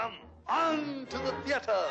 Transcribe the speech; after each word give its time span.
Come 0.00 0.14
on 0.48 1.06
to 1.10 1.18
the 1.18 1.32
theatre. 1.44 1.84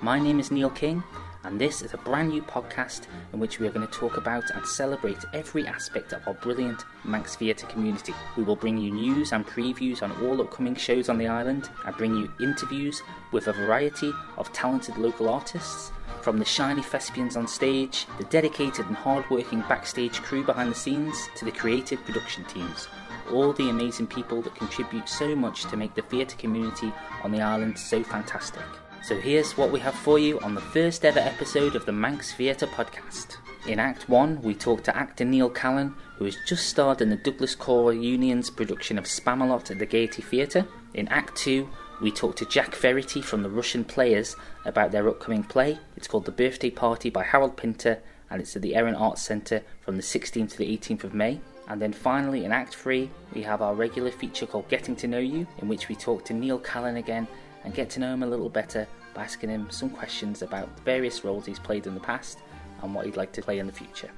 My 0.00 0.18
name 0.18 0.40
is 0.40 0.50
Neil 0.50 0.70
King, 0.70 1.02
and 1.44 1.60
this 1.60 1.82
is 1.82 1.92
a 1.92 1.98
brand 1.98 2.30
new 2.30 2.40
podcast 2.40 3.08
in 3.34 3.40
which 3.40 3.58
we 3.58 3.66
are 3.66 3.70
going 3.70 3.86
to 3.86 3.92
talk 3.92 4.16
about 4.16 4.48
and 4.54 4.66
celebrate 4.66 5.18
every 5.34 5.66
aspect 5.66 6.14
of 6.14 6.26
our 6.26 6.32
brilliant 6.32 6.82
Manx 7.04 7.36
Theatre 7.36 7.66
community. 7.66 8.14
We 8.38 8.42
will 8.44 8.56
bring 8.56 8.78
you 8.78 8.90
news 8.90 9.32
and 9.32 9.46
previews 9.46 10.02
on 10.02 10.12
all 10.24 10.40
upcoming 10.40 10.74
shows 10.74 11.10
on 11.10 11.18
the 11.18 11.26
island 11.26 11.68
and 11.84 11.94
bring 11.98 12.16
you 12.16 12.32
interviews 12.40 13.02
with 13.32 13.48
a 13.48 13.52
variety 13.52 14.10
of 14.38 14.50
talented 14.54 14.96
local 14.96 15.28
artists. 15.28 15.92
From 16.22 16.38
the 16.38 16.44
shiny 16.46 16.82
thespians 16.82 17.36
on 17.36 17.46
stage, 17.48 18.06
the 18.16 18.24
dedicated 18.24 18.86
and 18.86 18.96
hard-working 18.96 19.60
backstage 19.68 20.22
crew 20.22 20.42
behind 20.42 20.70
the 20.70 20.76
scenes, 20.76 21.16
to 21.36 21.44
the 21.44 21.52
creative 21.52 22.02
production 22.06 22.44
teams. 22.44 22.88
All 23.32 23.52
the 23.54 23.70
amazing 23.70 24.08
people 24.08 24.42
that 24.42 24.54
contribute 24.54 25.08
so 25.08 25.34
much 25.34 25.64
to 25.64 25.76
make 25.76 25.94
the 25.94 26.02
theatre 26.02 26.36
community 26.36 26.92
on 27.24 27.32
the 27.32 27.40
island 27.40 27.78
so 27.78 28.02
fantastic. 28.02 28.62
So 29.02 29.18
here's 29.18 29.56
what 29.56 29.72
we 29.72 29.80
have 29.80 29.94
for 29.94 30.18
you 30.18 30.38
on 30.40 30.54
the 30.54 30.60
first 30.60 31.04
ever 31.04 31.18
episode 31.18 31.74
of 31.74 31.86
the 31.86 31.92
Manx 31.92 32.34
Theatre 32.34 32.66
podcast. 32.66 33.36
In 33.66 33.78
Act 33.78 34.08
1, 34.08 34.42
we 34.42 34.54
talk 34.54 34.84
to 34.84 34.96
actor 34.96 35.24
Neil 35.24 35.48
Callan, 35.48 35.94
who 36.16 36.26
has 36.26 36.36
just 36.46 36.68
starred 36.68 37.00
in 37.00 37.08
the 37.08 37.16
Douglas 37.16 37.54
Choral 37.54 37.92
Union's 37.92 38.50
production 38.50 38.98
of 38.98 39.04
Spamalot 39.04 39.70
at 39.70 39.78
the 39.78 39.86
Gaiety 39.86 40.20
Theatre. 40.20 40.66
In 40.92 41.08
Act 41.08 41.34
2, 41.36 41.68
we 42.02 42.10
talk 42.10 42.36
to 42.36 42.44
Jack 42.44 42.74
Verity 42.76 43.22
from 43.22 43.42
the 43.42 43.48
Rushen 43.48 43.86
Players 43.88 44.36
about 44.64 44.92
their 44.92 45.08
upcoming 45.08 45.42
play. 45.42 45.78
It's 45.96 46.06
called 46.06 46.26
The 46.26 46.32
Birthday 46.32 46.70
Party 46.70 47.08
by 47.08 47.24
Harold 47.24 47.56
Pinter, 47.56 48.02
and 48.30 48.42
it's 48.42 48.54
at 48.56 48.62
the 48.62 48.74
Erin 48.74 48.94
Arts 48.94 49.22
Centre 49.22 49.62
from 49.80 49.96
the 49.96 50.02
16th 50.02 50.50
to 50.50 50.58
the 50.58 50.76
18th 50.76 51.04
of 51.04 51.14
May. 51.14 51.40
And 51.68 51.80
then 51.80 51.92
finally, 51.92 52.44
in 52.44 52.52
Act 52.52 52.74
3, 52.74 53.08
we 53.34 53.42
have 53.42 53.62
our 53.62 53.74
regular 53.74 54.10
feature 54.10 54.46
called 54.46 54.68
Getting 54.68 54.96
to 54.96 55.08
Know 55.08 55.18
You, 55.18 55.46
in 55.58 55.68
which 55.68 55.88
we 55.88 55.94
talk 55.94 56.24
to 56.26 56.34
Neil 56.34 56.58
Callan 56.58 56.96
again 56.96 57.26
and 57.64 57.74
get 57.74 57.88
to 57.90 58.00
know 58.00 58.12
him 58.12 58.22
a 58.22 58.26
little 58.26 58.48
better 58.48 58.86
by 59.14 59.24
asking 59.24 59.50
him 59.50 59.70
some 59.70 59.90
questions 59.90 60.42
about 60.42 60.74
the 60.76 60.82
various 60.82 61.24
roles 61.24 61.46
he's 61.46 61.58
played 61.58 61.86
in 61.86 61.94
the 61.94 62.00
past 62.00 62.40
and 62.82 62.94
what 62.94 63.06
he'd 63.06 63.16
like 63.16 63.32
to 63.32 63.42
play 63.42 63.58
in 63.58 63.66
the 63.66 63.72
future. 63.72 64.10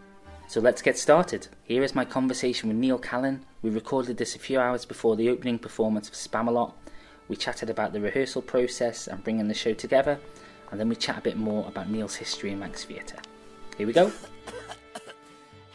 So 0.47 0.61
let's 0.61 0.83
get 0.83 0.98
started. 0.98 1.48
Here 1.64 1.83
is 1.83 1.95
my 1.95 2.05
conversation 2.05 2.69
with 2.69 2.78
Neil 2.78 2.98
Callan. 2.98 3.45
We 3.62 3.70
recorded 3.70 4.17
this 4.17 4.36
a 4.36 4.39
few 4.39 4.61
hours 4.61 4.84
before 4.84 5.17
the 5.17 5.29
opening 5.31 5.58
performance 5.58 6.08
of 6.08 6.14
Spamalot. 6.14 6.73
We 7.29 7.36
chatted 7.36 7.70
about 7.70 7.92
the 7.92 8.01
rehearsal 8.01 8.42
process 8.42 9.08
and 9.08 9.25
bringing 9.25 9.48
the 9.48 9.55
show 9.55 9.73
together, 9.73 10.19
and 10.70 10.79
then 10.79 10.89
we 10.89 10.97
chat 10.97 11.19
a 11.19 11.23
bit 11.23 11.36
more 11.36 11.67
about 11.67 11.89
Neil's 11.89 12.14
history 12.14 12.53
in 12.53 12.58
Manx 12.58 12.84
Theatre. 12.84 13.19
Here 13.79 13.86
we 13.86 13.92
go. 13.92 14.12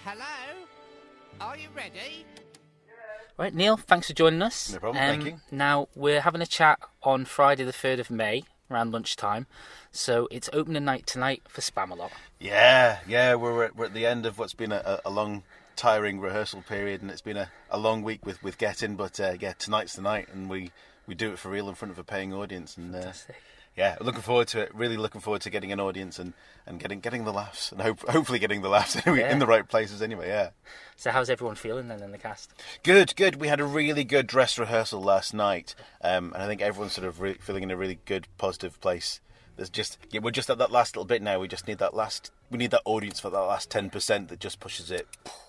Hello? 0.05 0.38
Are 1.41 1.57
you 1.57 1.69
ready? 1.75 2.25
Right, 3.37 3.53
Neil, 3.53 3.77
thanks 3.77 4.07
for 4.07 4.13
joining 4.13 4.41
us. 4.41 4.73
No 4.73 4.79
problem, 4.79 5.01
thank 5.01 5.23
you. 5.23 5.39
Now, 5.49 5.87
we're 5.95 6.19
having 6.19 6.41
a 6.41 6.45
chat 6.45 6.79
on 7.03 7.23
Friday, 7.23 7.63
the 7.63 7.71
3rd 7.71 7.99
of 7.99 8.11
May, 8.11 8.43
around 8.69 8.91
lunchtime. 8.91 9.47
So 9.91 10.27
it's 10.29 10.49
opening 10.51 10.83
night 10.83 11.07
tonight 11.07 11.43
for 11.47 11.61
Spamalot. 11.61 12.11
Yeah, 12.39 12.99
yeah, 13.07 13.35
we're 13.35 13.63
at, 13.63 13.77
we're 13.77 13.85
at 13.85 13.93
the 13.93 14.05
end 14.05 14.25
of 14.25 14.37
what's 14.37 14.53
been 14.53 14.73
a, 14.73 14.99
a 15.05 15.09
long, 15.09 15.43
tiring 15.77 16.19
rehearsal 16.19 16.61
period, 16.63 17.01
and 17.01 17.09
it's 17.09 17.21
been 17.21 17.37
a, 17.37 17.49
a 17.69 17.79
long 17.79 18.03
week 18.03 18.25
with, 18.25 18.43
with 18.43 18.57
getting. 18.57 18.97
But 18.97 19.17
uh, 19.21 19.35
yeah, 19.39 19.53
tonight's 19.53 19.93
the 19.95 20.01
night, 20.01 20.27
and 20.33 20.49
we, 20.49 20.71
we 21.07 21.15
do 21.15 21.31
it 21.31 21.39
for 21.39 21.49
real 21.49 21.69
in 21.69 21.75
front 21.75 21.93
of 21.93 21.99
a 21.99 22.03
paying 22.03 22.33
audience. 22.33 22.75
And 22.75 22.93
uh, 22.93 22.99
Fantastic. 22.99 23.35
Yeah, 23.79 23.95
looking 24.01 24.21
forward 24.21 24.47
to 24.49 24.59
it. 24.59 24.75
Really 24.75 24.97
looking 24.97 25.21
forward 25.21 25.41
to 25.43 25.49
getting 25.49 25.71
an 25.71 25.79
audience 25.79 26.19
and, 26.19 26.33
and 26.67 26.79
getting 26.79 26.99
getting 26.99 27.23
the 27.23 27.31
laughs, 27.33 27.71
and 27.71 27.81
hope, 27.81 28.01
hopefully 28.09 28.37
getting 28.37 28.61
the 28.61 28.69
laughs 28.69 28.95
anyway, 29.07 29.21
Yeah. 29.21 29.31
in 29.31 29.39
the 29.39 29.47
right 29.47 29.67
places 29.67 30.01
anyway. 30.01 30.27
Yeah. 30.27 30.49
So 30.97 31.11
how's 31.11 31.29
everyone 31.29 31.55
feeling 31.55 31.87
then 31.87 32.03
in 32.03 32.11
the 32.11 32.17
cast? 32.17 32.51
Good, 32.83 33.15
good. 33.15 33.37
We 33.39 33.47
had 33.47 33.59
a 33.61 33.65
really 33.65 34.03
good 34.03 34.27
dress 34.27 34.59
rehearsal 34.59 35.01
last 35.01 35.33
night, 35.33 35.73
um, 36.01 36.33
and 36.33 36.43
I 36.43 36.47
think 36.47 36.61
everyone's 36.61 36.91
sort 36.93 37.07
of 37.07 37.21
re- 37.21 37.35
feeling 37.39 37.63
in 37.63 37.71
a 37.71 37.77
really 37.77 37.99
good, 38.05 38.27
positive 38.37 38.79
place. 38.81 39.21
There's 39.55 39.69
just 39.69 39.97
yeah, 40.11 40.19
we're 40.21 40.31
just 40.31 40.49
at 40.49 40.57
that 40.57 40.71
last 40.71 40.95
little 40.95 41.05
bit 41.07 41.21
now. 41.21 41.39
We 41.39 41.47
just 41.47 41.67
need 41.67 41.77
that 41.79 41.93
last. 41.95 42.31
We 42.51 42.57
need 42.57 42.71
that 42.71 42.81
audience 42.85 43.19
for 43.19 43.29
that 43.29 43.39
last 43.39 43.69
ten 43.69 43.89
percent 43.89 44.27
that 44.29 44.39
just 44.39 44.59
pushes 44.59 44.91
it 44.91 45.07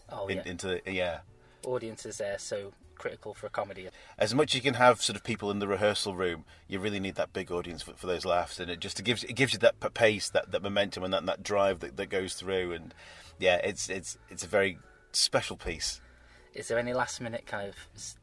Oh, 0.08 0.26
in, 0.28 0.36
yeah. 0.38 0.42
into 0.46 0.66
the 0.84 0.92
yeah. 0.92 1.18
Audiences 1.66 2.18
there 2.18 2.38
so 2.38 2.72
critical 3.00 3.32
for 3.34 3.46
a 3.46 3.50
comedy. 3.50 3.88
As 4.18 4.34
much 4.34 4.50
as 4.50 4.56
you 4.56 4.60
can 4.60 4.74
have 4.74 5.00
sort 5.02 5.16
of 5.16 5.24
people 5.24 5.50
in 5.50 5.58
the 5.58 5.66
rehearsal 5.66 6.14
room, 6.14 6.44
you 6.68 6.78
really 6.78 7.00
need 7.00 7.14
that 7.14 7.32
big 7.32 7.50
audience 7.50 7.82
for, 7.82 7.94
for 7.94 8.06
those 8.06 8.24
laughs, 8.24 8.60
and 8.60 8.70
it 8.70 8.78
just 8.78 9.00
it 9.00 9.04
gives 9.04 9.24
it 9.24 9.34
gives 9.34 9.52
you 9.54 9.58
that 9.60 9.80
pace, 9.94 10.28
that, 10.28 10.52
that 10.52 10.62
momentum, 10.62 11.02
and 11.02 11.12
that, 11.12 11.24
that 11.26 11.42
drive 11.42 11.80
that, 11.80 11.96
that 11.96 12.10
goes 12.10 12.34
through. 12.34 12.72
And 12.72 12.94
yeah, 13.38 13.56
it's 13.56 13.88
it's 13.88 14.18
it's 14.28 14.44
a 14.44 14.48
very 14.48 14.78
special 15.12 15.56
piece. 15.56 16.00
Is 16.52 16.66
there 16.68 16.78
any 16.78 16.92
last 16.92 17.20
minute 17.20 17.46
kind 17.46 17.68
of 17.68 17.76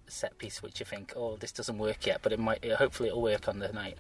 set 0.08 0.38
piece 0.38 0.62
which 0.62 0.82
you 0.82 0.86
think, 0.86 1.14
oh, 1.16 1.38
this 1.38 1.54
doesn't 1.54 1.78
work 1.78 2.06
yet, 2.06 2.20
but 2.22 2.34
it 2.34 2.40
might, 2.40 2.64
hopefully 2.74 3.08
it'll 3.08 3.22
work 3.22 3.48
on 3.48 3.60
the 3.60 3.70
night? 3.72 3.98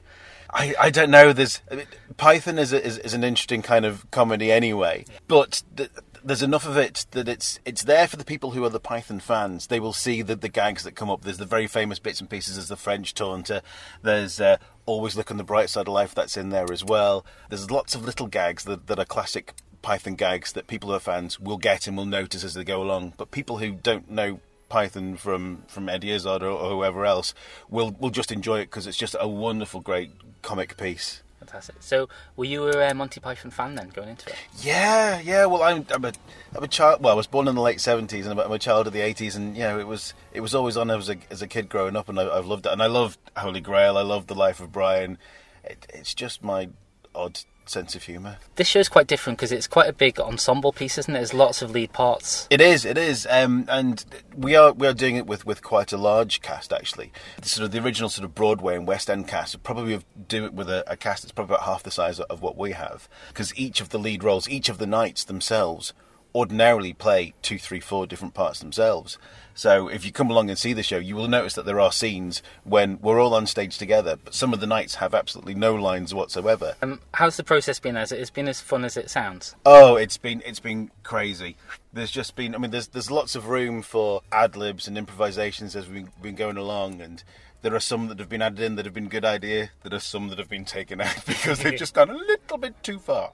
I, 0.49 0.75
I 0.77 0.89
don't 0.89 1.09
know. 1.09 1.31
There's 1.31 1.61
I 1.71 1.75
mean, 1.75 1.85
Python 2.17 2.59
is, 2.59 2.73
a, 2.73 2.85
is 2.85 2.97
is 2.97 3.13
an 3.13 3.23
interesting 3.23 3.61
kind 3.61 3.85
of 3.85 4.09
comedy 4.11 4.51
anyway, 4.51 5.05
but 5.27 5.63
th- 5.75 5.89
there's 6.23 6.43
enough 6.43 6.67
of 6.67 6.77
it 6.77 7.05
that 7.11 7.27
it's 7.27 7.59
it's 7.65 7.83
there 7.83 8.07
for 8.07 8.17
the 8.17 8.25
people 8.25 8.51
who 8.51 8.63
are 8.63 8.69
the 8.69 8.79
Python 8.79 9.19
fans. 9.19 9.67
They 9.67 9.79
will 9.79 9.93
see 9.93 10.21
the 10.21 10.35
the 10.35 10.49
gags 10.49 10.83
that 10.83 10.95
come 10.95 11.09
up. 11.09 11.21
There's 11.21 11.37
the 11.37 11.45
very 11.45 11.67
famous 11.67 11.99
bits 11.99 12.19
and 12.19 12.29
pieces. 12.29 12.55
There's 12.55 12.67
the 12.67 12.75
French 12.75 13.13
taunter. 13.13 13.61
There's 14.01 14.39
uh, 14.39 14.57
always 14.85 15.15
look 15.15 15.31
on 15.31 15.37
the 15.37 15.43
bright 15.43 15.69
side 15.69 15.87
of 15.87 15.93
life. 15.93 16.13
That's 16.13 16.37
in 16.37 16.49
there 16.49 16.71
as 16.71 16.83
well. 16.83 17.25
There's 17.49 17.71
lots 17.71 17.95
of 17.95 18.05
little 18.05 18.27
gags 18.27 18.63
that 18.65 18.87
that 18.87 18.99
are 18.99 19.05
classic 19.05 19.53
Python 19.81 20.15
gags 20.15 20.53
that 20.53 20.67
people 20.67 20.89
who 20.89 20.95
are 20.95 20.99
fans 20.99 21.39
will 21.39 21.57
get 21.57 21.87
and 21.87 21.95
will 21.95 22.05
notice 22.05 22.43
as 22.43 22.53
they 22.53 22.63
go 22.63 22.81
along. 22.81 23.13
But 23.17 23.31
people 23.31 23.59
who 23.59 23.71
don't 23.71 24.09
know 24.09 24.39
Python 24.69 25.15
from 25.15 25.63
from 25.67 25.89
Eddie 25.89 26.11
Izzard 26.11 26.43
or, 26.43 26.49
or 26.49 26.71
whoever 26.71 27.05
else 27.05 27.33
will 27.69 27.95
will 27.99 28.09
just 28.09 28.31
enjoy 28.31 28.59
it 28.59 28.65
because 28.65 28.87
it's 28.87 28.97
just 28.97 29.15
a 29.19 29.27
wonderful, 29.27 29.81
great 29.81 30.11
comic 30.41 30.77
piece. 30.77 31.21
Fantastic. 31.47 31.77
So 31.79 32.09
were 32.35 32.45
you 32.45 32.67
a 32.67 32.89
uh, 32.89 32.93
Monty 32.93 33.21
Python 33.21 33.51
fan 33.51 33.75
then 33.75 33.87
going 33.89 34.09
into 34.09 34.29
it? 34.29 34.35
Yeah, 34.59 35.19
yeah. 35.21 35.45
Well, 35.45 35.63
I'm, 35.63 35.85
I'm 35.89 36.03
a 36.03 36.11
I'm 36.53 36.63
a 36.63 36.67
child. 36.67 37.01
Well, 37.01 37.13
I 37.13 37.15
was 37.15 37.25
born 37.25 37.47
in 37.47 37.55
the 37.55 37.61
late 37.61 37.79
seventies, 37.79 38.27
and 38.27 38.37
I'm 38.37 38.51
a 38.51 38.59
child 38.59 38.85
of 38.85 38.91
the 38.91 38.99
eighties, 38.99 39.37
and 39.37 39.55
you 39.55 39.63
know, 39.63 39.79
it 39.79 39.87
was 39.87 40.13
it 40.33 40.41
was 40.41 40.53
always 40.53 40.75
on 40.75 40.91
as 40.91 41.09
a 41.09 41.15
as 41.31 41.41
a 41.41 41.47
kid 41.47 41.69
growing 41.69 41.95
up, 41.95 42.09
and 42.09 42.19
I, 42.19 42.29
I've 42.29 42.45
loved 42.45 42.65
it. 42.65 42.73
And 42.73 42.83
I 42.83 42.87
loved 42.87 43.17
Holy 43.37 43.61
Grail. 43.61 43.97
I 43.97 44.01
loved 44.01 44.27
The 44.27 44.35
Life 44.35 44.59
of 44.59 44.73
Brian. 44.73 45.17
It, 45.63 45.87
it's 45.93 46.13
just 46.13 46.43
my 46.43 46.69
odd 47.15 47.39
sense 47.69 47.95
of 47.95 48.03
humour. 48.03 48.37
This 48.55 48.67
show's 48.67 48.89
quite 48.89 49.07
different 49.07 49.37
because 49.37 49.51
it's 49.51 49.67
quite 49.67 49.89
a 49.89 49.93
big 49.93 50.19
ensemble 50.19 50.71
piece, 50.71 50.97
isn't 50.97 51.13
it? 51.13 51.19
There's 51.19 51.33
lots 51.33 51.61
of 51.61 51.71
lead 51.71 51.93
parts. 51.93 52.47
It 52.49 52.61
is, 52.61 52.85
it 52.85 52.97
is, 52.97 53.27
um, 53.29 53.65
and 53.69 54.03
we 54.35 54.55
are 54.55 54.73
we 54.73 54.87
are 54.87 54.93
doing 54.93 55.15
it 55.15 55.25
with, 55.25 55.45
with 55.45 55.61
quite 55.63 55.91
a 55.91 55.97
large 55.97 56.41
cast 56.41 56.73
actually. 56.73 57.11
The 57.41 57.49
sort 57.49 57.65
of 57.65 57.71
the 57.71 57.79
original 57.79 58.09
sort 58.09 58.25
of 58.25 58.35
Broadway 58.35 58.75
and 58.75 58.87
West 58.87 59.09
End 59.09 59.27
cast 59.27 59.55
would 59.55 59.63
probably 59.63 59.99
do 60.27 60.45
it 60.45 60.53
with 60.53 60.69
a, 60.69 60.83
a 60.87 60.95
cast 60.95 61.23
that's 61.23 61.31
probably 61.31 61.55
about 61.55 61.65
half 61.65 61.83
the 61.83 61.91
size 61.91 62.19
of 62.19 62.41
what 62.41 62.57
we 62.57 62.71
have, 62.71 63.07
because 63.29 63.57
each 63.57 63.81
of 63.81 63.89
the 63.89 63.99
lead 63.99 64.23
roles, 64.23 64.49
each 64.49 64.69
of 64.69 64.77
the 64.77 64.87
knights 64.87 65.23
themselves, 65.23 65.93
ordinarily 66.33 66.93
play 66.93 67.33
two, 67.41 67.57
three, 67.57 67.79
four 67.79 68.07
different 68.07 68.33
parts 68.33 68.59
themselves. 68.59 69.17
So 69.57 69.87
if 69.87 70.05
you 70.05 70.11
come 70.11 70.29
along 70.29 70.49
and 70.49 70.59
see 70.59 70.73
the 70.73 70.83
show, 70.83 70.99
you 70.99 71.15
will 71.15 71.27
notice 71.27 71.55
that 71.55 71.65
there 71.65 71.79
are 71.79 71.91
scenes 71.91 72.43
when 72.63 72.99
we're 73.01 73.19
all 73.19 73.33
on 73.33 73.47
stage 73.47 73.79
together, 73.79 74.15
but 74.23 74.35
some 74.35 74.53
of 74.53 74.59
the 74.59 74.67
knights 74.67 74.95
have 74.95 75.15
absolutely 75.15 75.55
no 75.55 75.73
lines 75.73 76.13
whatsoever. 76.13 76.75
Um, 76.83 77.01
how's 77.15 77.37
the 77.37 77.43
process 77.43 77.79
been? 77.79 77.97
It 77.97 78.11
it's 78.11 78.29
been 78.29 78.47
as 78.47 78.61
fun 78.61 78.85
as 78.85 78.97
it 78.97 79.09
sounds? 79.09 79.55
Oh, 79.65 79.95
it's 79.95 80.17
been 80.17 80.43
it's 80.45 80.59
been 80.59 80.91
crazy. 81.01 81.57
There's 81.91 82.11
just 82.11 82.35
been 82.35 82.53
I 82.53 82.59
mean 82.59 82.69
there's 82.69 82.89
there's 82.89 83.09
lots 83.09 83.35
of 83.35 83.47
room 83.47 83.81
for 83.81 84.21
ad 84.31 84.55
libs 84.55 84.87
and 84.87 84.95
improvisations 84.95 85.75
as 85.75 85.89
we've 85.89 86.09
been 86.21 86.35
going 86.35 86.57
along 86.57 87.01
and 87.01 87.23
there 87.61 87.73
are 87.73 87.79
some 87.79 88.07
that 88.07 88.19
have 88.19 88.29
been 88.29 88.41
added 88.41 88.59
in 88.59 88.75
that 88.75 88.85
have 88.85 88.93
been 88.93 89.09
good 89.09 89.25
idea. 89.25 89.71
There 89.83 89.95
are 89.95 89.99
some 89.99 90.29
that 90.29 90.39
have 90.39 90.49
been 90.49 90.65
taken 90.65 91.01
out 91.01 91.17
because 91.25 91.59
they've 91.59 91.77
just 91.77 91.93
gone 91.93 92.09
a 92.09 92.15
little 92.15 92.57
bit 92.57 92.81
too 92.83 92.99
far. 92.99 93.31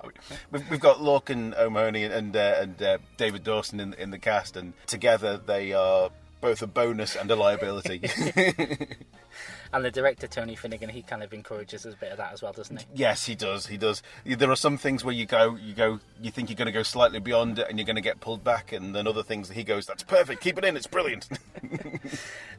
We've, 0.52 0.70
we've 0.70 0.80
got 0.80 0.98
Lorcan 0.98 1.58
O'Mahony 1.58 2.04
and 2.04 2.36
uh, 2.36 2.56
and 2.60 2.82
uh, 2.82 2.98
David 3.18 3.44
Dawson 3.44 3.80
in 3.80 3.94
in 3.94 4.12
the 4.12 4.20
cast, 4.20 4.56
and 4.56 4.74
together 4.88 5.38
they 5.38 5.74
are 5.74 6.10
both 6.44 6.62
a 6.62 6.68
bonus 6.68 7.16
and 7.16 7.32
a 7.32 7.36
liability. 7.36 8.02
And 9.74 9.84
the 9.84 9.90
director 9.90 10.28
Tony 10.28 10.56
Finnegan, 10.56 10.90
he 10.90 11.02
kind 11.02 11.24
of 11.24 11.34
encourages 11.34 11.84
a 11.88 11.94
bit 11.94 12.12
of 12.12 12.20
that 12.20 12.32
as 12.32 12.44
well, 12.44 12.54
doesn't 12.54 12.80
he? 12.80 12.86
Yes, 12.94 13.26
he 13.26 13.34
does. 13.34 13.66
He 13.66 13.76
does. 13.76 14.04
There 14.24 14.52
are 14.52 14.56
some 14.56 14.78
things 14.78 15.04
where 15.04 15.16
you 15.16 15.26
go, 15.26 15.56
you 15.56 15.74
go, 15.74 16.00
you 16.22 16.30
think 16.30 16.50
you're 16.50 16.56
going 16.56 16.68
to 16.68 16.72
go 16.72 16.84
slightly 16.84 17.20
beyond 17.20 17.58
it, 17.58 17.66
and 17.68 17.80
you're 17.80 17.86
going 17.88 17.96
to 17.96 18.02
get 18.02 18.20
pulled 18.20 18.44
back, 18.44 18.72
and 18.72 18.94
then 18.94 19.08
other 19.08 19.24
things 19.24 19.48
that 19.48 19.56
he 19.56 19.64
goes, 19.64 19.88
"That's 19.88 20.04
perfect. 20.04 20.42
Keep 20.42 20.60
it 20.60 20.66
in. 20.66 20.78
It's 20.78 20.86
brilliant." 20.86 21.28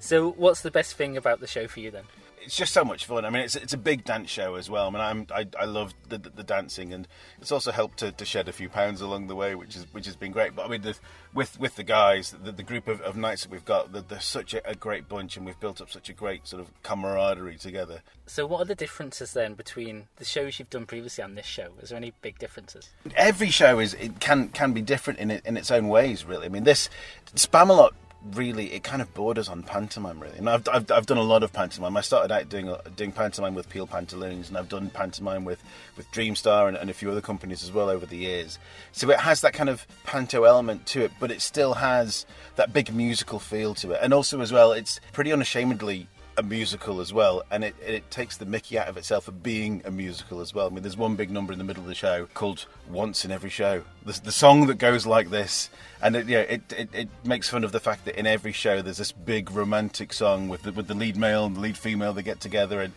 So 0.01 0.33
what's 0.33 0.61
the 0.61 0.71
best 0.71 0.97
thing 0.97 1.17
about 1.17 1.41
the 1.41 1.47
show 1.47 1.67
for 1.67 1.81
you 1.81 1.91
then? 1.91 2.05
It's 2.45 2.57
just 2.57 2.73
so 2.73 2.85
much 2.85 3.07
fun. 3.07 3.25
I 3.25 3.31
mean, 3.31 3.43
it's 3.43 3.57
it's 3.57 3.73
a 3.73 3.79
big 3.79 4.05
dance 4.05 4.31
show 4.31 4.55
as 4.57 4.69
well. 4.69 4.87
I 4.87 4.91
mean, 4.91 5.01
I'm 5.01 5.27
I, 5.35 5.47
I 5.59 5.65
love 5.65 5.95
the, 6.09 6.19
the 6.19 6.31
the 6.31 6.43
dancing, 6.43 6.93
and 6.93 7.09
it's 7.41 7.53
also 7.53 7.73
helped 7.73 7.99
to, 7.99 8.13
to 8.13 8.25
shed 8.25 8.49
a 8.49 8.53
few 8.53 8.69
pounds 8.69 9.01
along 9.01 9.27
the 9.27 9.37
way, 9.37 9.55
which 9.55 9.77
is 9.77 9.87
which 9.93 10.07
has 10.07 10.17
been 10.17 10.33
great. 10.33 10.55
But 10.55 10.67
I 10.67 10.69
mean, 10.69 10.83
the, 10.83 10.97
with 11.33 11.59
with 11.59 11.77
the 11.77 11.83
guys, 11.83 12.35
the, 12.43 12.53
the 12.53 12.63
group 12.63 12.89
of, 12.89 13.01
of 13.01 13.17
knights 13.17 13.43
that 13.43 13.51
we've 13.51 13.65
got, 13.65 13.93
they're, 13.93 14.03
they're 14.03 14.21
such 14.21 14.55
a, 14.55 14.69
a 14.69 14.75
great 14.75 15.09
bunch, 15.09 15.37
and 15.37 15.47
we've 15.47 15.59
built 15.61 15.81
up 15.81 15.91
such 15.91 16.09
a 16.09 16.13
great 16.13 16.47
sort 16.47 16.61
of 16.61 16.71
camaraderie 16.83 17.57
together. 17.57 18.03
So 18.27 18.47
what 18.47 18.61
are 18.61 18.67
the 18.67 18.75
differences 18.75 19.33
then 19.33 19.55
between 19.55 20.09
the 20.17 20.25
shows 20.25 20.59
you've 20.59 20.71
done 20.71 20.87
previously 20.87 21.25
and 21.25 21.37
this 21.37 21.47
show? 21.47 21.73
Is 21.83 21.91
there 21.91 21.99
any 21.99 22.13
big 22.23 22.39
differences? 22.39 22.91
every 23.17 23.51
show 23.51 23.79
is 23.79 23.95
it 23.95 24.21
can 24.21 24.49
can 24.49 24.73
be 24.73 24.83
different 24.83 25.19
in 25.19 25.31
it 25.31 25.45
in 25.45 25.57
its 25.57 25.71
own 25.71 25.89
ways 25.89 26.25
really 26.25 26.47
i 26.47 26.49
mean 26.49 26.65
this 26.65 26.89
spamalot 27.35 27.91
really 28.33 28.73
it 28.73 28.83
kind 28.83 29.03
of 29.03 29.13
borders 29.15 29.49
on 29.49 29.63
pantomime 29.63 30.19
really. 30.21 30.39
And 30.39 30.49
I've, 30.49 30.67
I've, 30.69 30.91
I've 30.91 31.07
done 31.07 31.19
a 31.19 31.23
lot 31.23 31.43
of 31.43 31.53
pantomime. 31.53 31.97
I 31.97 32.01
started 32.01 32.33
out 32.33 32.49
doing 32.49 32.75
doing 32.97 33.13
pantomime 33.13 33.55
with 33.55 33.69
Peel 33.69 33.87
Pantaloons, 33.87 34.49
and 34.49 34.57
I've 34.57 34.69
done 34.69 34.91
pantomime 34.91 35.45
with 35.45 35.63
with 35.97 36.11
Dreamstar 36.11 36.69
and, 36.69 36.77
and 36.77 36.91
a 36.91 36.95
few 36.95 37.11
other 37.11 37.21
companies 37.21 37.63
as 37.63 37.73
well 37.73 37.89
over 37.89 38.07
the 38.07 38.17
years. 38.17 38.59
So 38.93 39.11
it 39.11 39.21
has 39.21 39.43
that 39.43 39.53
kind 39.53 39.69
of 39.69 39.87
panto 40.05 40.45
element 40.45 40.87
to 40.87 41.03
it, 41.03 41.13
but 41.21 41.31
it 41.31 41.43
still 41.43 41.75
has 41.75 42.27
that 42.57 42.73
big 42.73 42.95
musical 42.95 43.39
feel 43.39 43.75
to 43.77 43.93
it, 43.93 44.01
and 44.03 44.15
also 44.15 44.41
as 44.41 44.53
well, 44.53 44.73
it's 44.73 45.01
pretty 45.13 45.33
unashamedly 45.33 46.09
a 46.37 46.43
musical 46.43 47.01
as 47.01 47.13
well, 47.13 47.43
and 47.51 47.65
it, 47.65 47.75
it 47.85 48.11
takes 48.11 48.37
the 48.37 48.47
mickey 48.47 48.79
out 48.79 48.89
of 48.89 48.97
itself 48.97 49.25
for 49.25 49.33
being 49.33 49.83
a 49.85 49.91
musical 49.91 50.41
as 50.41 50.53
well. 50.55 50.67
I 50.67 50.71
mean, 50.71 50.83
there's 50.83 50.97
one 50.97 51.17
big 51.17 51.31
number 51.31 51.53
in 51.53 51.59
the 51.59 51.65
middle 51.65 51.83
of 51.83 51.89
the 51.89 51.95
show 51.95 52.27
called 52.35 52.67
"Once 52.89 53.25
in 53.25 53.31
Every 53.31 53.51
Show." 53.51 53.85
The, 54.05 54.21
the 54.21 54.33
song 54.33 54.67
that 54.67 54.79
goes 54.79 55.07
like 55.07 55.31
this, 55.31 55.71
and 56.03 56.17
it, 56.17 56.27
yeah, 56.27 56.41
it, 56.41 56.73
it, 56.73 56.89
it 56.93 57.09
makes 57.25 57.49
fun 57.49 57.65
of 57.65 57.73
the 57.73 57.81
fact 57.81 58.05
that 58.07 58.19
in 58.19 58.27
every 58.27 58.53
show 58.53 58.83
there's 58.83 58.99
this 58.99 59.13
big 59.13 59.51
romantic 59.51 60.13
song 60.13 60.49
with 60.49 60.63
the, 60.63 60.73
with 60.73 60.89
the 60.89 60.95
lead 60.95 61.17
male 61.17 61.47
and 61.47 61.57
the 61.57 61.61
lead 61.61 61.79
female 61.79 62.13
they 62.13 62.23
get 62.23 62.41
together 62.41 62.81
and. 62.81 62.93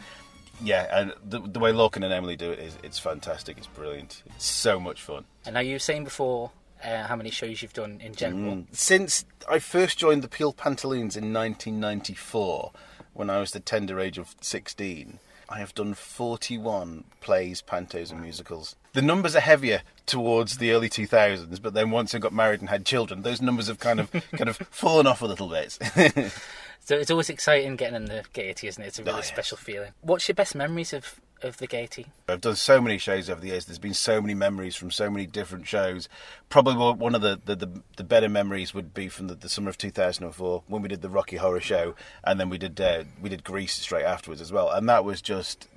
Yeah, 0.59 0.87
and 0.91 1.13
the, 1.23 1.39
the 1.39 1.59
way 1.59 1.71
Lorcan 1.71 2.03
and 2.03 2.11
Emily 2.11 2.35
do 2.35 2.49
it 2.49 2.57
is 2.57 2.79
it's 2.81 2.97
fantastic. 2.97 3.59
It's 3.59 3.67
brilliant. 3.67 4.23
It's 4.25 4.47
so 4.47 4.79
much 4.79 5.03
fun. 5.03 5.25
And 5.45 5.53
now 5.53 5.59
you 5.59 5.73
were 5.73 5.77
saying 5.77 6.03
before 6.03 6.49
uh, 6.83 7.03
how 7.03 7.15
many 7.15 7.29
shows 7.29 7.61
you've 7.61 7.73
done 7.73 7.99
in 8.01 8.15
general. 8.15 8.57
Mm. 8.57 8.65
Since 8.71 9.25
I 9.49 9.59
first 9.59 9.97
joined 9.97 10.21
the 10.21 10.27
Peel 10.27 10.53
Pantaloons 10.53 11.15
in 11.15 11.33
1994, 11.33 12.71
when 13.17 13.29
I 13.29 13.39
was 13.39 13.51
the 13.51 13.59
tender 13.59 13.99
age 13.99 14.17
of 14.17 14.35
16, 14.41 15.19
I 15.49 15.59
have 15.59 15.73
done 15.73 15.93
41 15.93 17.05
plays, 17.21 17.61
pantos, 17.61 18.11
and 18.11 18.21
musicals. 18.21 18.75
The 18.93 19.01
numbers 19.01 19.35
are 19.35 19.39
heavier 19.41 19.81
towards 20.05 20.57
the 20.57 20.71
early 20.71 20.89
2000s, 20.89 21.61
but 21.61 21.73
then 21.73 21.91
once 21.91 22.13
I 22.13 22.19
got 22.19 22.33
married 22.33 22.59
and 22.59 22.69
had 22.69 22.85
children, 22.85 23.21
those 23.21 23.41
numbers 23.41 23.67
have 23.67 23.79
kind 23.79 23.99
of 23.99 24.11
kind 24.33 24.49
of 24.49 24.57
fallen 24.69 25.07
off 25.07 25.21
a 25.21 25.25
little 25.25 25.47
bit. 25.47 25.77
so 26.83 26.95
it's 26.95 27.11
always 27.11 27.29
exciting 27.29 27.75
getting 27.75 27.95
in 27.95 28.05
the 28.05 28.23
Gaiety, 28.33 28.67
isn't 28.67 28.83
it? 28.83 28.87
It's 28.87 28.99
a 28.99 29.03
oh, 29.03 29.05
really 29.05 29.19
Oh, 29.19 29.21
special 29.21 29.57
feeling. 29.57 29.91
What's 30.01 30.27
your 30.27 30.35
best 30.35 30.53
memories 30.55 30.93
of, 30.93 31.19
of 31.43 31.57
the 31.57 31.67
Gaiety? 31.67 32.07
I've 32.27 32.41
done 32.41 32.55
so 32.55 32.81
many 32.81 32.97
shows 32.97 33.29
over 33.29 33.39
the 33.39 33.47
years. 33.47 33.65
There's 33.65 33.79
been 33.79 33.93
so 33.93 34.21
many 34.21 34.33
memories 34.33 34.75
from 34.75 34.91
so 34.91 35.09
many 35.09 35.25
different 35.25 35.67
shows. 35.67 36.09
Probably 36.49 36.75
one 36.75 37.15
of 37.15 37.21
the, 37.21 37.39
the, 37.45 37.55
the, 37.55 37.81
the 37.97 38.03
better 38.03 38.29
memories 38.29 38.73
would 38.73 38.93
be 38.93 39.09
from 39.09 39.27
the, 39.27 39.35
the 39.35 39.49
summer 39.49 39.69
of 39.69 39.77
2004 39.77 40.63
when 40.67 40.81
we 40.81 40.87
did 40.87 41.01
the 41.01 41.09
Rocky 41.09 41.37
Horror 41.37 41.61
Show, 41.61 41.95
and 42.23 42.39
then 42.39 42.49
we 42.49 42.57
did 42.57 42.79
uh, 42.79 43.03
we 43.21 43.29
did 43.29 43.43
Grease 43.43 43.73
straight 43.73 44.05
afterwards 44.05 44.41
as 44.41 44.51
well. 44.51 44.69
And 44.69 44.87
that 44.89 45.03
was 45.03 45.21
just 45.21 45.67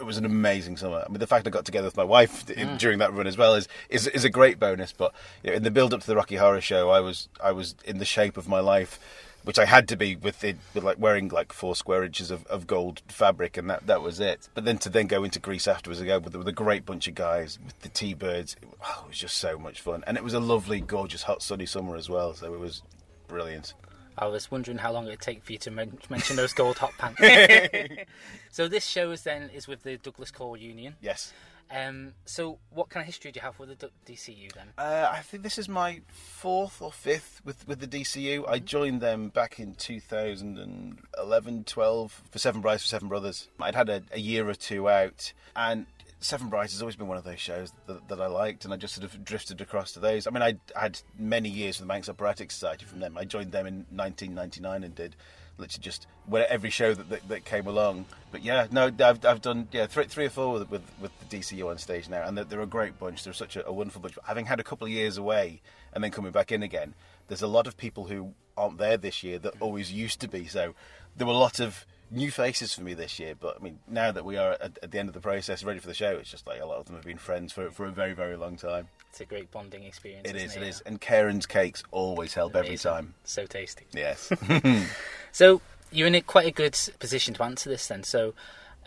it 0.00 0.04
was 0.04 0.16
an 0.16 0.24
amazing 0.24 0.76
summer. 0.78 1.04
I 1.06 1.10
mean, 1.10 1.18
the 1.18 1.26
fact 1.26 1.46
I 1.46 1.50
got 1.50 1.64
together 1.64 1.86
with 1.86 1.96
my 1.96 2.04
wife 2.04 2.48
in, 2.50 2.78
during 2.78 2.98
that 2.98 3.12
run 3.12 3.26
as 3.26 3.36
well 3.36 3.54
is, 3.54 3.68
is 3.90 4.06
is 4.08 4.24
a 4.24 4.30
great 4.30 4.58
bonus. 4.58 4.92
But 4.92 5.12
you 5.42 5.50
know, 5.50 5.56
in 5.56 5.62
the 5.62 5.70
build 5.70 5.94
up 5.94 6.00
to 6.00 6.06
the 6.06 6.16
Rocky 6.16 6.36
Horror 6.36 6.60
Show, 6.60 6.90
I 6.90 7.00
was 7.00 7.28
I 7.42 7.52
was 7.52 7.74
in 7.84 7.98
the 7.98 8.04
shape 8.04 8.36
of 8.36 8.48
my 8.48 8.60
life. 8.60 8.98
Which 9.44 9.58
I 9.58 9.64
had 9.64 9.88
to 9.88 9.96
be 9.96 10.16
with 10.16 10.44
it, 10.44 10.58
with 10.74 10.84
like 10.84 10.98
wearing 10.98 11.28
like 11.28 11.52
four 11.52 11.74
square 11.74 12.04
inches 12.04 12.30
of, 12.30 12.46
of 12.46 12.66
gold 12.66 13.00
fabric, 13.08 13.56
and 13.56 13.70
that, 13.70 13.86
that 13.86 14.02
was 14.02 14.20
it. 14.20 14.48
But 14.54 14.64
then 14.64 14.78
to 14.78 14.90
then 14.90 15.06
go 15.06 15.24
into 15.24 15.38
Grease 15.38 15.66
afterwards 15.66 16.00
again 16.00 16.22
with, 16.22 16.36
with 16.36 16.48
a 16.48 16.52
great 16.52 16.84
bunch 16.84 17.08
of 17.08 17.14
guys 17.14 17.58
with 17.64 17.78
the 17.80 17.88
T-birds, 17.88 18.56
it, 18.60 18.68
oh, 18.84 19.02
it 19.04 19.08
was 19.08 19.18
just 19.18 19.36
so 19.36 19.58
much 19.58 19.80
fun, 19.80 20.04
and 20.06 20.16
it 20.16 20.24
was 20.24 20.34
a 20.34 20.40
lovely, 20.40 20.80
gorgeous, 20.80 21.22
hot, 21.22 21.42
sunny 21.42 21.66
summer 21.66 21.96
as 21.96 22.10
well. 22.10 22.34
So 22.34 22.52
it 22.52 22.60
was 22.60 22.82
brilliant. 23.28 23.74
I 24.18 24.26
was 24.26 24.50
wondering 24.50 24.76
how 24.76 24.92
long 24.92 25.06
it 25.06 25.10
would 25.10 25.20
take 25.20 25.42
for 25.42 25.52
you 25.52 25.58
to 25.58 25.70
men- 25.70 25.98
mention 26.10 26.36
those 26.36 26.52
gold 26.52 26.76
hot 26.76 26.92
pants. 26.98 27.20
so 28.50 28.68
this 28.68 28.84
show 28.84 29.10
is 29.12 29.22
then 29.22 29.48
is 29.54 29.66
with 29.66 29.82
the 29.82 29.96
Douglas 29.96 30.30
Choral 30.30 30.58
Union. 30.58 30.96
Yes. 31.00 31.32
Um, 31.72 32.14
so 32.24 32.58
what 32.70 32.88
kind 32.88 33.02
of 33.02 33.06
history 33.06 33.30
do 33.30 33.38
you 33.38 33.42
have 33.42 33.58
with 33.58 33.78
the 33.78 33.90
DCU 34.06 34.52
then? 34.54 34.68
Uh, 34.76 35.08
I 35.10 35.20
think 35.20 35.44
this 35.44 35.56
is 35.56 35.68
my 35.68 36.00
fourth 36.08 36.82
or 36.82 36.90
fifth 36.90 37.40
with, 37.44 37.66
with 37.68 37.78
the 37.78 37.86
DCU. 37.86 38.44
I 38.48 38.58
joined 38.58 39.00
them 39.00 39.28
back 39.28 39.60
in 39.60 39.74
2011, 39.74 41.64
12 41.64 42.22
for 42.30 42.38
Seven 42.38 42.60
Brides 42.60 42.82
for 42.82 42.88
Seven 42.88 43.08
Brothers. 43.08 43.48
I'd 43.60 43.76
had 43.76 43.88
a, 43.88 44.02
a 44.12 44.18
year 44.18 44.48
or 44.48 44.54
two 44.54 44.88
out, 44.88 45.32
and 45.54 45.86
Seven 46.18 46.48
Brides 46.48 46.72
has 46.72 46.82
always 46.82 46.96
been 46.96 47.06
one 47.06 47.18
of 47.18 47.24
those 47.24 47.40
shows 47.40 47.72
that, 47.86 48.08
that 48.08 48.20
I 48.20 48.26
liked, 48.26 48.64
and 48.64 48.74
I 48.74 48.76
just 48.76 48.94
sort 48.94 49.04
of 49.04 49.24
drifted 49.24 49.60
across 49.60 49.92
to 49.92 50.00
those. 50.00 50.26
I 50.26 50.30
mean, 50.30 50.42
I 50.42 50.56
had 50.78 51.00
many 51.16 51.48
years 51.48 51.78
with 51.78 51.86
the 51.86 51.92
Manx 51.92 52.08
Operatic 52.08 52.50
Society 52.50 52.84
from 52.84 52.98
them. 52.98 53.16
I 53.16 53.24
joined 53.24 53.52
them 53.52 53.66
in 53.66 53.86
1999 53.90 54.84
and 54.84 54.94
did 54.94 55.14
literally 55.60 55.82
just 55.82 56.06
well, 56.26 56.46
every 56.48 56.70
show 56.70 56.94
that, 56.94 57.08
that, 57.10 57.28
that 57.28 57.44
came 57.44 57.66
along. 57.66 58.06
But 58.32 58.42
yeah, 58.42 58.66
no, 58.70 58.86
I've, 58.86 59.24
I've 59.24 59.42
done 59.42 59.68
yeah 59.72 59.86
three, 59.86 60.04
three 60.04 60.26
or 60.26 60.30
four 60.30 60.52
with, 60.52 60.70
with, 60.70 60.82
with 61.00 61.12
the 61.28 61.38
DCU 61.38 61.68
on 61.70 61.78
stage 61.78 62.08
now, 62.08 62.24
and 62.26 62.36
they're, 62.36 62.44
they're 62.44 62.60
a 62.60 62.66
great 62.66 62.98
bunch. 62.98 63.24
They're 63.24 63.32
such 63.32 63.56
a, 63.56 63.66
a 63.66 63.72
wonderful 63.72 64.00
bunch. 64.02 64.18
Having 64.24 64.46
had 64.46 64.60
a 64.60 64.64
couple 64.64 64.86
of 64.86 64.92
years 64.92 65.16
away 65.16 65.60
and 65.92 66.02
then 66.02 66.10
coming 66.10 66.32
back 66.32 66.52
in 66.52 66.62
again, 66.62 66.94
there's 67.28 67.42
a 67.42 67.46
lot 67.46 67.66
of 67.66 67.76
people 67.76 68.04
who 68.06 68.34
aren't 68.56 68.78
there 68.78 68.96
this 68.96 69.22
year 69.22 69.38
that 69.38 69.54
always 69.60 69.92
used 69.92 70.20
to 70.20 70.28
be. 70.28 70.46
So 70.46 70.74
there 71.16 71.26
were 71.26 71.32
a 71.32 71.36
lot 71.36 71.60
of 71.60 71.86
new 72.10 72.30
faces 72.30 72.74
for 72.74 72.82
me 72.82 72.94
this 72.94 73.18
year. 73.18 73.34
But 73.38 73.56
I 73.58 73.62
mean, 73.62 73.78
now 73.88 74.12
that 74.12 74.24
we 74.24 74.36
are 74.36 74.52
at, 74.52 74.78
at 74.82 74.90
the 74.90 74.98
end 74.98 75.08
of 75.08 75.14
the 75.14 75.20
process, 75.20 75.64
ready 75.64 75.80
for 75.80 75.86
the 75.86 75.94
show, 75.94 76.16
it's 76.16 76.30
just 76.30 76.46
like 76.46 76.60
a 76.60 76.66
lot 76.66 76.78
of 76.78 76.86
them 76.86 76.96
have 76.96 77.04
been 77.04 77.18
friends 77.18 77.52
for 77.52 77.70
for 77.70 77.86
a 77.86 77.90
very 77.90 78.12
very 78.12 78.36
long 78.36 78.56
time. 78.56 78.88
It's 79.10 79.20
a 79.20 79.24
great 79.24 79.50
bonding 79.50 79.84
experience. 79.84 80.28
It 80.28 80.36
is, 80.36 80.52
isn't 80.52 80.62
it 80.62 80.68
is, 80.68 80.80
and 80.82 81.00
Karen's 81.00 81.46
cakes 81.46 81.82
always 81.90 82.34
help 82.34 82.54
every 82.54 82.76
time. 82.76 83.14
So 83.24 83.46
tasty. 83.46 83.86
Yes. 83.92 84.32
So 85.32 85.60
you're 85.90 86.06
in 86.06 86.14
a 86.14 86.20
quite 86.20 86.46
a 86.46 86.52
good 86.52 86.78
position 86.98 87.34
to 87.34 87.42
answer 87.42 87.68
this 87.68 87.86
then. 87.86 88.02
So 88.02 88.34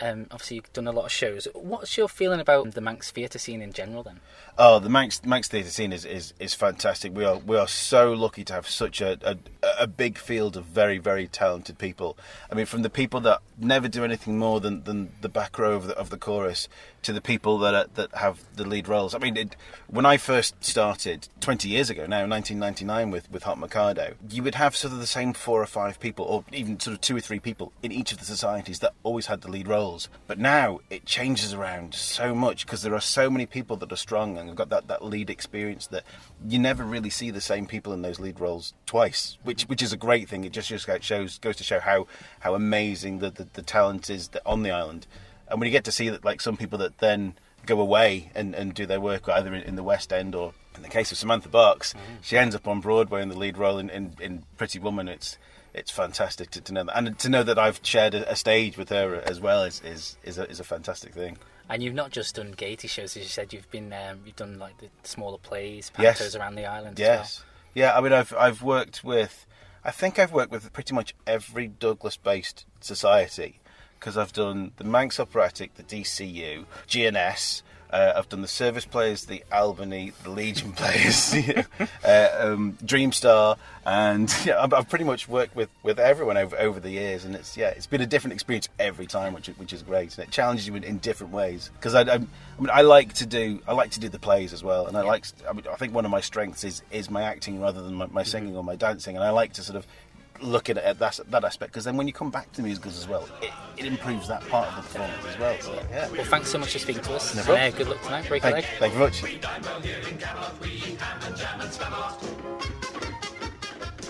um, 0.01 0.28
obviously 0.31 0.56
you've 0.56 0.74
done 0.74 0.88
a 0.88 0.92
lot 0.92 1.06
of 1.06 1.12
shows. 1.12 1.48
What's 1.54 1.98
your 1.98 2.10
feeling 2.10 2.40
about 2.40 2.72
the 2.72 2.81
Manx 2.81 3.12
theatre 3.12 3.40
scene 3.40 3.62
in 3.62 3.74
general 3.74 4.04
then? 4.04 4.19
Oh, 4.57 4.80
the 4.80 4.90
Manx 4.90 5.24
Manx 5.24 5.48
theatre 5.48 5.69
scene 5.69 5.94
is, 5.94 6.04
is, 6.06 6.34
is 6.40 6.54
fantastic. 6.54 7.16
We 7.16 7.25
are 7.25 7.38
we 7.38 7.57
are 7.57 7.68
so 7.68 8.13
lucky 8.13 8.44
to 8.45 8.54
have 8.54 8.68
such 8.68 9.01
a, 9.01 9.18
a 9.24 9.38
a 9.80 9.88
big 9.88 10.18
field 10.18 10.57
of 10.57 10.66
very 10.66 10.98
very 10.98 11.28
talented 11.28 11.78
people. 11.78 12.18
I 12.51 12.56
mean, 12.56 12.66
from 12.66 12.81
the 12.81 12.90
people 12.90 13.19
that 13.22 13.42
never 13.57 13.88
do 13.88 14.04
anything 14.04 14.38
more 14.38 14.60
than, 14.60 14.84
than 14.84 15.12
the 15.22 15.30
back 15.30 15.57
row 15.57 15.75
of 15.75 15.88
the, 15.88 15.98
of 15.98 16.10
the 16.10 16.18
chorus 16.18 16.68
to 17.04 17.13
the 17.13 17.22
people 17.22 17.57
that 17.60 17.74
are, 17.74 17.88
that 17.95 18.16
have 18.16 18.40
the 18.56 18.68
lead 18.68 18.88
roles. 18.88 19.13
I 19.13 19.19
mean, 19.19 19.38
it, 19.38 19.56
when 19.88 20.06
I 20.06 20.18
first 20.18 20.63
started 20.63 21.28
twenty 21.40 21.69
years 21.69 21.90
ago 21.90 22.06
now, 22.06 22.25
1999, 22.28 23.12
with 23.12 23.31
with 23.31 23.44
Hot 23.44 23.60
Mikado, 23.60 24.16
you 24.30 24.44
would 24.44 24.56
have 24.56 24.75
sort 24.75 24.94
of 24.94 25.00
the 25.00 25.07
same 25.07 25.34
four 25.34 25.62
or 25.62 25.68
five 25.68 26.00
people, 26.00 26.25
or 26.25 26.44
even 26.51 26.80
sort 26.80 26.95
of 26.95 27.01
two 27.01 27.16
or 27.16 27.22
three 27.22 27.40
people 27.40 27.72
in 27.81 27.92
each 27.92 28.12
of 28.12 28.19
the 28.19 28.25
societies 28.25 28.80
that 28.80 28.94
always 29.04 29.28
had 29.28 29.42
the 29.42 29.51
lead 29.51 29.68
roles. 29.83 30.09
But 30.27 30.39
now 30.39 30.80
it 30.89 31.06
changes 31.06 31.53
around 31.53 31.94
so 31.94 32.33
much 32.33 32.65
because 32.65 32.81
there 32.81 32.95
are 32.95 33.01
so 33.01 33.30
many 33.30 33.45
people 33.45 33.75
that 33.77 33.91
are 33.91 33.97
strong 33.97 34.38
and 34.38 34.47
have 34.47 34.57
got 34.57 34.69
that, 34.69 34.88
that 34.88 35.03
lead 35.03 35.30
experience 35.30 35.88
that 35.88 36.03
you 36.47 36.59
never 36.59 36.83
really 36.83 37.09
see 37.09 37.31
the 37.31 37.41
same 37.41 37.65
people 37.65 37.94
in 37.94 38.01
those 38.01 38.19
lead 38.19 38.39
roles 38.39 38.74
twice, 38.85 39.38
which 39.44 39.63
which 39.63 39.81
is 39.81 39.94
a 39.94 39.97
great 39.97 40.30
thing. 40.30 40.44
It 40.44 40.53
just 40.53 40.69
just 40.69 40.88
shows 41.03 41.38
goes 41.39 41.57
to 41.57 41.63
show 41.63 41.80
how 41.80 42.07
how 42.39 42.56
amazing 42.56 43.19
the, 43.19 43.30
the, 43.30 43.47
the 43.53 43.62
talent 43.62 44.09
is 44.09 44.30
that 44.30 44.41
on 44.45 44.63
the 44.63 44.71
island. 44.71 45.06
And 45.47 45.59
when 45.59 45.68
you 45.68 45.71
get 45.71 45.83
to 45.85 45.91
see 45.91 46.09
that, 46.09 46.24
like 46.24 46.41
some 46.41 46.57
people 46.57 46.80
that 46.80 46.99
then 46.99 47.35
go 47.66 47.80
away 47.80 48.31
and, 48.35 48.56
and 48.56 48.73
do 48.73 48.85
their 48.85 48.99
work 48.99 49.30
either 49.30 49.54
in, 49.54 49.63
in 49.63 49.75
the 49.75 49.83
West 49.83 50.11
End 50.11 50.35
or 50.35 50.54
in 50.75 50.81
the 50.81 50.90
case 50.90 51.11
of 51.11 51.18
Samantha 51.18 51.49
Barks, 51.49 51.94
mm-hmm. 51.94 52.16
she 52.21 52.37
ends 52.37 52.56
up 52.56 52.68
on 52.68 52.81
Broadway 52.81 53.21
in 53.21 53.30
the 53.30 53.37
lead 53.37 53.57
role 53.57 53.78
in, 53.78 53.90
in, 53.90 54.16
in 54.19 54.44
Pretty 54.57 54.80
Woman. 54.80 55.07
It's 55.07 55.37
it's 55.73 55.92
fantastic 55.92 56.51
to, 56.51 56.61
to 56.61 56.73
know 56.73 56.83
that, 56.83 56.97
and 56.97 57.18
to 57.19 57.30
know 57.30 57.44
that 57.44 57.57
I've 57.59 57.80
shared 57.83 58.13
a, 58.13 58.31
a 58.31 58.35
stage 58.35 58.77
with 58.77 58.89
her 58.89 59.15
as 59.25 59.39
well 59.39 59.63
is 59.63 59.81
is 59.83 60.18
is 60.23 60.37
a, 60.37 60.49
is 60.49 60.59
a 60.59 60.63
fantastic 60.63 61.13
thing. 61.13 61.37
And 61.69 61.81
you've 61.81 61.94
not 61.94 62.11
just 62.11 62.35
done 62.35 62.51
Gaiety 62.51 62.87
shows, 62.87 63.15
as 63.15 63.23
you 63.23 63.30
said. 63.30 63.53
You've 63.53 63.69
been 63.71 63.92
um, 63.94 64.19
you've 64.25 64.35
done 64.35 64.59
like 64.59 64.77
the 64.80 64.89
smaller 65.03 65.37
plays, 65.37 65.92
Yes. 65.97 66.21
pantos 66.21 66.39
around 66.39 66.56
the 66.56 66.65
island. 66.65 66.99
Yes. 66.99 67.44
Yeah, 67.73 67.97
I 67.97 68.01
mean, 68.01 68.13
I've 68.13 68.33
I've 68.37 68.61
worked 68.61 69.03
with, 69.03 69.45
I 69.83 69.89
think 69.92 70.19
I've 70.19 70.31
worked 70.33 70.51
with 70.51 70.71
pretty 70.73 70.94
much 70.94 71.15
every 71.25 71.68
Douglas-based 71.69 72.65
society 72.81 73.59
because 73.99 74.18
I've 74.18 74.33
done 74.33 74.73
the 74.75 74.83
Manx 74.83 75.19
Operatic, 75.19 75.73
the 75.75 75.83
DCU, 75.83 76.65
GNS. 76.87 77.61
Uh, 77.94 78.12
I've 78.16 78.28
done 78.28 78.42
the 78.42 78.47
service 78.47 78.85
players, 78.85 79.26
the 79.26 79.44
Albany, 79.52 80.14
the 80.23 80.31
Legion 80.31 80.71
players, 80.76 81.31
uh, 82.04 82.30
um, 82.40 82.76
Dreamstar, 82.83 83.57
and 83.85 84.33
yeah, 84.45 84.68
I've, 84.73 84.90
pretty 84.90 85.06
much 85.06 85.30
worked 85.30 85.56
with, 85.56 85.69
with 85.83 86.00
everyone 86.00 86.35
over 86.35 86.57
over 86.59 86.80
the 86.80 86.90
years, 86.90 87.23
and 87.23 87.35
it's 87.35 87.56
yeah, 87.56 87.68
it's 87.68 87.85
been 87.85 88.02
a 88.02 88.07
different 88.07 88.33
experience 88.33 88.68
every 88.80 89.06
time, 89.06 89.33
which 89.33 89.47
is- 89.47 89.57
which 89.59 89.73
is 89.73 89.83
great, 89.83 90.18
and 90.18 90.28
it 90.28 90.31
challenges 90.31 90.66
you 90.66 90.73
in, 90.76 90.83
in 90.83 90.97
different 90.97 91.31
ways. 91.31 91.69
Because 91.76 91.94
I, 91.94 92.02
I, 92.02 92.16
I 92.16 92.18
mean, 92.18 92.71
I 92.73 92.81
like 92.81 93.14
to 93.14 93.28
do 93.28 93.62
I 93.68 93.73
like 93.73 93.92
to 93.92 94.00
do 94.00 94.09
the 94.09 94.18
plays 94.18 94.54
as 94.54 94.64
well, 94.64 94.88
and 94.88 94.97
I 94.97 95.02
like 95.04 95.26
I 95.47 95.54
mean, 95.54 95.66
I 95.71 95.76
think 95.76 95.94
one 95.94 96.04
of 96.06 96.09
my 96.09 96.21
strengths 96.21 96.64
is 96.64 96.81
is 96.90 97.12
my 97.12 97.21
acting 97.21 97.62
rather 97.62 97.83
than 97.83 97.94
my, 97.94 98.07
my 98.07 98.23
singing 98.23 98.57
or 98.57 98.64
my 98.64 98.76
dancing, 98.76 99.16
and 99.16 99.23
I 99.23 99.30
like 99.30 99.54
to 99.54 99.62
sort 99.62 99.78
of 99.78 99.85
look 100.42 100.69
at 100.69 100.75
that 100.99 101.19
that 101.30 101.44
aspect 101.44 101.71
because 101.71 101.83
then 101.85 101.95
when 101.97 102.07
you 102.07 102.13
come 102.13 102.30
back 102.31 102.52
to 102.54 102.61
musicals 102.61 102.97
as 102.97 103.07
well, 103.07 103.28
it, 103.42 103.52
it 103.78 103.85
improves 103.85 104.28
that 104.28 104.45
part 104.47 104.68
of 104.69 104.75
the 104.75 104.81
performance 104.81 105.25
as 105.25 105.40
well. 105.40 105.56
So 105.61 105.73
yeah. 105.92 106.09
Well, 106.11 106.25
thanks 106.25 106.49
so 106.49 106.57
much 106.57 106.73
for 106.73 106.80
speaking 106.80 107.04
to 107.04 107.13
us. 107.16 107.35
No 107.35 107.42
and, 107.56 107.73
uh, 107.73 107.78
good 107.78 107.87
luck 107.87 108.02
tonight. 108.02 108.28
Break 108.28 108.44
a 108.44 108.52
Thank, 108.52 108.56
leg. 108.56 108.66
thank 108.80 108.94
you 108.94 108.99
very 108.99 109.11
much. 109.11 109.23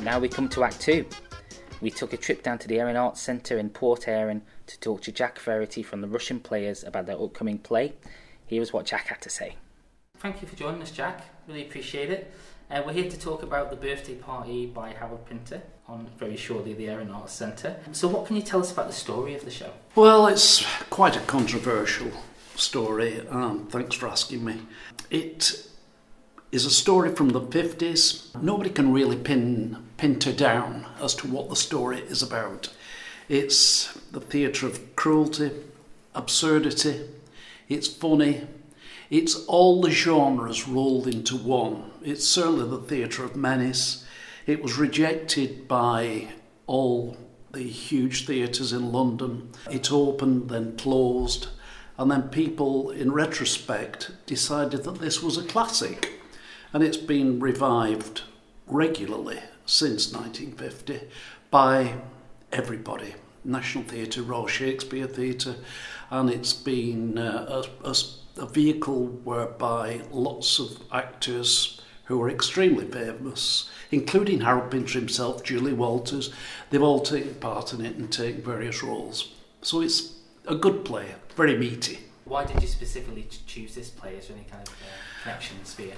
Now 0.02 0.20
we 0.20 0.28
come 0.30 0.50
to 0.50 0.64
Act 0.64 0.80
Two. 0.82 1.06
We 1.82 1.92
took 1.92 2.14
a 2.14 2.18
trip 2.18 2.44
down 2.44 2.60
to 2.60 2.68
the 2.68 2.80
Erin 2.80 2.96
Arts 2.96 3.22
Centre 3.22 3.58
in 3.58 3.70
Port 3.70 4.08
Erin 4.08 4.42
to 4.68 4.80
talk 4.80 5.02
to 5.02 5.12
Jack 5.12 5.40
Verity 5.40 5.84
from 5.84 6.02
the 6.02 6.08
Rushen 6.08 6.42
Players 6.42 6.84
about 6.84 7.06
their 7.08 7.20
upcoming 7.20 7.58
play. 7.58 7.94
Here's 8.46 8.72
what 8.72 8.86
Jack 8.86 9.08
had 9.08 9.20
to 9.22 9.30
say. 9.30 9.56
Thank 10.18 10.42
you 10.42 10.48
for 10.48 10.56
joining 10.56 10.82
us, 10.82 10.92
Jack. 10.92 11.22
Really 11.48 11.64
appreciate 11.64 12.10
it. 12.10 12.32
Uh, 12.72 12.82
we're 12.86 12.94
here 12.94 13.10
to 13.10 13.20
talk 13.20 13.44
about 13.44 13.70
the 13.70 13.76
birthday 13.76 14.16
party 14.16 14.66
by 14.66 14.94
Harold 14.94 15.26
Pinter. 15.26 15.62
On 15.88 16.08
very 16.18 16.38
shortly 16.38 16.74
the 16.74 16.88
Erin 16.88 17.10
Arts 17.10 17.34
Centre. 17.34 17.78
So, 17.92 18.08
what 18.08 18.26
can 18.26 18.36
you 18.36 18.42
tell 18.42 18.62
us 18.62 18.72
about 18.72 18.88
the 18.88 18.94
story 18.94 19.36
of 19.36 19.46
the 19.46 19.52
show? 19.52 19.72
Well, 19.96 20.28
it's 20.28 20.66
quite 20.90 21.16
a 21.16 21.22
controversial 21.22 22.12
story. 22.56 23.28
Um, 23.28 23.68
thanks 23.68 23.96
for 23.96 24.08
asking 24.08 24.46
me. 24.46 24.62
It 25.10 25.68
is 26.52 26.66
a 26.66 26.72
story 26.72 27.14
from 27.14 27.30
the 27.30 27.42
50s. 27.42 28.42
Nobody 28.42 28.70
can 28.70 28.94
really 28.94 29.18
pin, 29.18 29.78
pin 29.98 30.20
her 30.22 30.32
down 30.32 30.86
as 31.02 31.16
to 31.16 31.28
what 31.28 31.50
the 31.50 31.56
story 31.56 32.00
is 32.00 32.22
about. 32.22 32.74
It's 33.28 33.94
the 34.12 34.20
theatre 34.20 34.68
of 34.68 34.96
cruelty, 34.96 35.52
absurdity, 36.14 37.02
it's 37.70 37.88
funny, 37.88 38.48
it's 39.10 39.46
all 39.46 39.82
the 39.82 39.92
genres 39.92 40.68
rolled 40.68 41.08
into 41.08 41.38
one. 41.38 41.92
It's 42.04 42.28
certainly 42.28 42.70
the 42.70 42.78
theatre 42.78 43.24
of 43.24 43.36
menace. 43.36 44.06
It 44.46 44.62
was 44.62 44.78
rejected 44.78 45.68
by 45.68 46.30
all 46.68 47.18
the 47.52 47.64
huge 47.64 48.26
theatres 48.26 48.74
in 48.74 48.92
London. 48.92 49.52
It 49.72 49.92
opened, 49.92 50.50
then 50.50 50.76
closed, 50.76 51.48
and 51.98 52.10
then 52.10 52.24
people, 52.24 52.90
in 52.90 53.12
retrospect, 53.12 54.12
decided 54.26 54.84
that 54.84 55.00
this 55.00 55.22
was 55.22 55.38
a 55.38 55.44
classic 55.44 56.20
and 56.74 56.84
it's 56.84 56.98
been 56.98 57.40
revived 57.40 58.24
regularly 58.66 59.40
since 59.66 60.12
1950 60.12 61.02
by 61.52 61.96
everybody. 62.52 63.14
National 63.46 63.84
Theatre, 63.84 64.24
Royal 64.24 64.48
Shakespeare 64.48 65.06
Theatre, 65.06 65.56
and 66.10 66.30
it's 66.30 66.54
been 66.54 67.18
uh, 67.18 67.64
a, 67.84 67.90
a, 67.90 67.96
a 68.38 68.46
vehicle 68.48 69.08
whereby 69.24 70.02
lots 70.12 70.60
of 70.60 70.80
actors 70.92 71.82
who 72.06 72.18
were 72.18 72.30
extremely 72.30 72.86
famous, 72.86 73.70
including 73.92 74.42
Harold 74.42 74.72
Pinter 74.72 75.00
himself, 75.00 75.44
Julie 75.44 75.74
Walters. 75.74 76.34
They've 76.70 76.82
all 76.82 77.02
taken 77.02 77.36
part 77.36 77.74
in 77.74 77.86
it 77.86 77.96
and 77.96 78.12
taken 78.12 78.42
various 78.42 78.84
roles. 78.84 79.34
So 79.62 79.82
it's 79.82 80.14
a 80.48 80.56
good 80.56 80.84
play, 80.84 81.16
very 81.36 81.58
meaty. 81.58 82.00
Why 82.26 82.46
did 82.46 82.62
you 82.62 82.68
specifically 82.68 83.28
choose 83.48 83.76
this 83.76 83.90
play? 83.90 84.16
Is 84.16 84.28
there 84.28 84.38
any 84.38 84.46
kind 84.46 84.68
of 84.68 84.74
uh, 84.74 85.24
connections 85.24 85.74
for 85.74 85.84
you? 85.84 85.94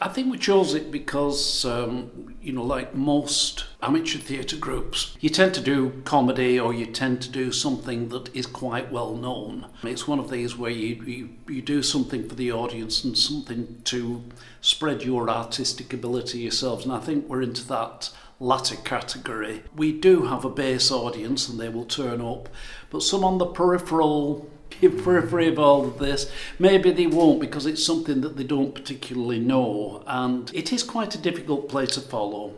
I 0.00 0.08
think 0.08 0.30
we 0.30 0.38
chose 0.38 0.74
it 0.74 0.90
because, 0.90 1.64
um, 1.64 2.36
you 2.40 2.52
know, 2.52 2.62
like 2.62 2.94
most 2.94 3.64
amateur 3.82 4.18
theatre 4.18 4.56
groups, 4.56 5.16
you 5.20 5.30
tend 5.30 5.54
to 5.54 5.60
do 5.60 6.02
comedy 6.04 6.58
or 6.60 6.72
you 6.72 6.86
tend 6.86 7.22
to 7.22 7.30
do 7.30 7.50
something 7.50 8.08
that 8.10 8.34
is 8.34 8.46
quite 8.46 8.92
well 8.92 9.14
known. 9.14 9.66
It's 9.82 10.06
one 10.06 10.18
of 10.18 10.30
these 10.30 10.56
where 10.56 10.70
you, 10.70 11.02
you, 11.04 11.30
you 11.48 11.62
do 11.62 11.82
something 11.82 12.28
for 12.28 12.34
the 12.34 12.52
audience 12.52 13.02
and 13.02 13.16
something 13.16 13.80
to 13.84 14.24
spread 14.60 15.02
your 15.02 15.28
artistic 15.28 15.92
ability 15.92 16.40
yourselves. 16.40 16.84
And 16.84 16.92
I 16.92 17.00
think 17.00 17.28
we're 17.28 17.42
into 17.42 17.66
that 17.68 18.10
latter 18.40 18.76
category. 18.76 19.62
We 19.74 19.92
do 19.92 20.26
have 20.26 20.44
a 20.44 20.50
base 20.50 20.90
audience 20.90 21.48
and 21.48 21.58
they 21.58 21.68
will 21.68 21.84
turn 21.84 22.20
up, 22.20 22.48
but 22.90 23.02
some 23.02 23.24
on 23.24 23.38
the 23.38 23.46
peripheral 23.46 24.50
periphery 25.02 25.48
of 25.48 25.58
all 25.58 25.86
of 25.86 25.98
this. 25.98 26.30
Maybe 26.58 26.90
they 26.90 27.06
won't 27.06 27.40
because 27.40 27.66
it's 27.66 27.84
something 27.84 28.20
that 28.22 28.36
they 28.36 28.44
don't 28.44 28.74
particularly 28.74 29.40
know, 29.40 30.02
and 30.06 30.50
it 30.54 30.72
is 30.72 30.82
quite 30.82 31.14
a 31.14 31.18
difficult 31.18 31.68
play 31.68 31.86
to 31.86 32.00
follow. 32.00 32.54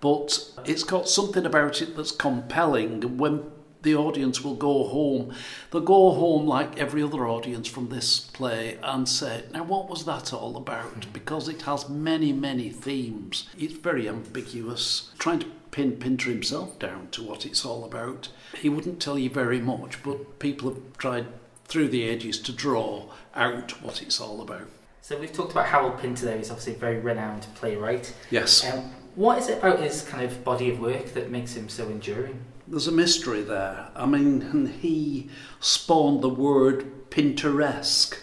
But 0.00 0.52
it's 0.64 0.84
got 0.84 1.08
something 1.08 1.44
about 1.44 1.82
it 1.82 1.96
that's 1.96 2.12
compelling. 2.12 3.18
When 3.18 3.50
the 3.82 3.94
audience 3.94 4.42
will 4.42 4.54
go 4.54 4.88
home, 4.88 5.34
they'll 5.70 5.80
go 5.80 6.12
home 6.12 6.46
like 6.46 6.78
every 6.78 7.02
other 7.02 7.26
audience 7.28 7.68
from 7.68 7.88
this 7.88 8.20
play 8.20 8.78
and 8.82 9.08
say, 9.08 9.44
Now, 9.52 9.64
what 9.64 9.88
was 9.88 10.04
that 10.04 10.32
all 10.32 10.56
about? 10.56 11.12
Because 11.12 11.48
it 11.48 11.62
has 11.62 11.88
many, 11.88 12.32
many 12.32 12.70
themes. 12.70 13.48
It's 13.58 13.74
very 13.74 14.08
ambiguous. 14.08 15.10
Trying 15.18 15.40
to 15.40 15.46
pin 15.70 15.92
Pinter 15.92 16.30
himself 16.30 16.78
down 16.78 17.08
to 17.12 17.22
what 17.22 17.46
it's 17.46 17.64
all 17.64 17.84
about, 17.84 18.28
he 18.60 18.68
wouldn't 18.68 19.00
tell 19.00 19.18
you 19.18 19.30
very 19.30 19.60
much, 19.60 20.02
but 20.02 20.38
people 20.38 20.70
have 20.70 20.98
tried 20.98 21.26
through 21.68 21.88
the 21.88 22.08
edges 22.08 22.38
to 22.40 22.52
draw 22.52 23.04
out 23.34 23.82
what 23.82 24.02
it's 24.02 24.20
all 24.20 24.40
about. 24.40 24.68
So 25.02 25.18
we've 25.18 25.32
talked 25.32 25.52
about 25.52 25.66
Harold 25.66 25.98
Pinter 26.00 26.26
there, 26.26 26.36
he's 26.36 26.50
obviously 26.50 26.74
a 26.74 26.78
very 26.78 26.98
renowned 26.98 27.46
playwright. 27.54 28.14
Yes. 28.30 28.70
Um, 28.70 28.90
what 29.14 29.38
is 29.38 29.48
it 29.48 29.58
about 29.58 29.80
his 29.80 30.02
kind 30.02 30.24
of 30.24 30.44
body 30.44 30.70
of 30.70 30.80
work 30.80 31.14
that 31.14 31.30
makes 31.30 31.54
him 31.54 31.68
so 31.68 31.86
enduring? 31.86 32.40
There's 32.66 32.86
a 32.86 32.92
mystery 32.92 33.42
there. 33.42 33.88
I 33.96 34.06
mean, 34.06 34.74
he 34.80 35.30
spawned 35.60 36.22
the 36.22 36.28
word 36.28 37.10
Pinteresque. 37.10 38.18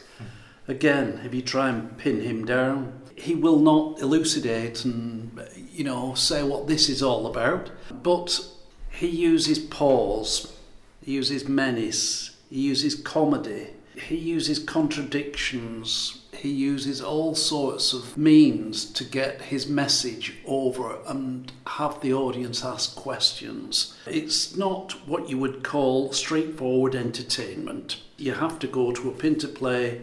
Again, 0.68 1.22
if 1.24 1.34
you 1.34 1.42
try 1.42 1.70
and 1.70 1.98
pin 1.98 2.22
him 2.22 2.46
down, 2.46 3.02
he 3.16 3.36
will 3.36 3.60
not 3.60 4.00
elucidate 4.00 4.86
and, 4.86 5.40
you 5.72 5.84
know, 5.84 6.14
say 6.16 6.44
what 6.44 6.68
this 6.68 6.90
is 6.90 7.02
all 7.02 7.28
about. 7.28 7.72
But 7.92 8.46
he 8.92 9.08
uses 9.08 9.60
pause, 9.60 10.56
he 11.02 11.14
uses 11.14 11.48
menace, 11.48 12.35
he 12.50 12.62
uses 12.62 12.96
comedy. 12.96 13.68
He 13.96 14.16
uses 14.16 14.60
contradictions. 14.60 16.22
He 16.34 16.50
uses 16.52 17.02
all 17.02 17.34
sorts 17.34 17.94
of 17.94 18.18
means 18.18 18.86
to 18.94 19.04
get 19.04 19.44
his 19.44 19.68
message 19.68 20.36
over 20.46 20.98
and 21.08 21.52
have 21.66 22.02
the 22.02 22.14
audience 22.14 22.64
ask 22.64 22.96
questions. 22.96 23.96
It's 24.06 24.56
not 24.56 25.08
what 25.08 25.30
you 25.30 25.38
would 25.38 25.64
call 25.64 26.12
straightforward 26.12 26.94
entertainment. 26.94 28.02
You 28.18 28.34
have 28.34 28.60
to 28.60 28.68
go 28.68 28.92
to 28.92 29.10
a 29.10 29.14
Pinter 29.14 29.48
play 29.48 30.02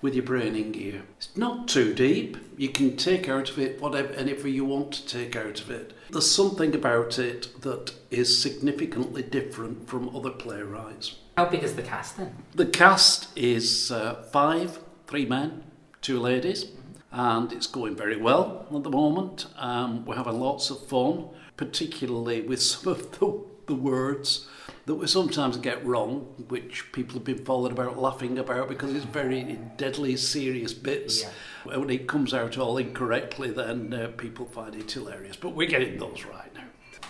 with 0.00 0.14
your 0.14 0.24
brain 0.24 0.54
in 0.54 0.70
gear. 0.72 1.02
It's 1.16 1.36
not 1.36 1.66
too 1.66 1.94
deep. 1.94 2.36
You 2.56 2.68
can 2.68 2.96
take 2.96 3.28
out 3.28 3.50
of 3.50 3.58
it 3.58 3.80
whatever 3.80 4.12
whatever 4.44 4.48
you 4.48 4.64
want 4.64 4.92
to 4.92 5.06
take 5.06 5.34
out 5.34 5.60
of 5.60 5.70
it. 5.70 5.94
There's 6.10 6.30
something 6.30 6.74
about 6.74 7.18
it 7.18 7.62
that 7.62 7.94
is 8.10 8.40
significantly 8.40 9.22
different 9.22 9.88
from 9.88 10.14
other 10.14 10.30
playwrights. 10.30 11.16
How 11.36 11.46
big 11.46 11.64
is 11.64 11.74
the 11.74 11.82
cast 11.82 12.16
then? 12.16 12.32
The 12.54 12.66
cast 12.66 13.36
is 13.36 13.90
uh, 13.90 14.22
five, 14.30 14.78
three 15.08 15.26
men, 15.26 15.64
two 16.00 16.20
ladies, 16.20 16.66
and 17.10 17.52
it's 17.52 17.66
going 17.66 17.96
very 17.96 18.16
well 18.16 18.66
at 18.72 18.84
the 18.84 18.90
moment. 18.90 19.46
Um, 19.56 20.04
we're 20.04 20.14
having 20.14 20.38
lots 20.38 20.70
of 20.70 20.86
fun, 20.86 21.30
particularly 21.56 22.42
with 22.42 22.62
some 22.70 22.92
of 22.92 23.18
the, 23.18 23.42
the 23.66 23.74
words 23.74 24.46
that 24.86 24.94
we 24.94 25.08
sometimes 25.08 25.56
get 25.56 25.84
wrong, 25.84 26.20
which 26.48 26.92
people 26.92 27.14
have 27.14 27.24
been 27.24 27.44
followed 27.44 27.72
about, 27.72 27.98
laughing 27.98 28.38
about, 28.38 28.68
because 28.68 28.94
it's 28.94 29.04
very 29.04 29.58
deadly 29.76 30.16
serious 30.16 30.72
bits. 30.72 31.22
Yeah. 31.22 31.78
When 31.78 31.90
it 31.90 32.06
comes 32.06 32.32
out 32.32 32.58
all 32.58 32.76
incorrectly, 32.76 33.50
then 33.50 33.92
uh, 33.92 34.12
people 34.16 34.46
find 34.46 34.74
it 34.76 34.92
hilarious. 34.92 35.36
But 35.36 35.50
we're 35.50 35.68
getting 35.68 35.98
those 35.98 36.24
right. 36.24 36.53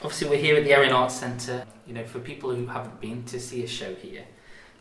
Obviously, 0.04 0.28
we're 0.28 0.36
here 0.36 0.56
at 0.56 0.64
the 0.64 0.72
Erin 0.74 0.92
Arts 0.92 1.14
Centre. 1.14 1.64
You 1.86 1.94
know, 1.94 2.04
for 2.04 2.18
people 2.18 2.54
who 2.54 2.66
haven't 2.66 3.00
been 3.00 3.24
to 3.24 3.40
see 3.40 3.64
a 3.64 3.66
show 3.66 3.94
here, 3.94 4.24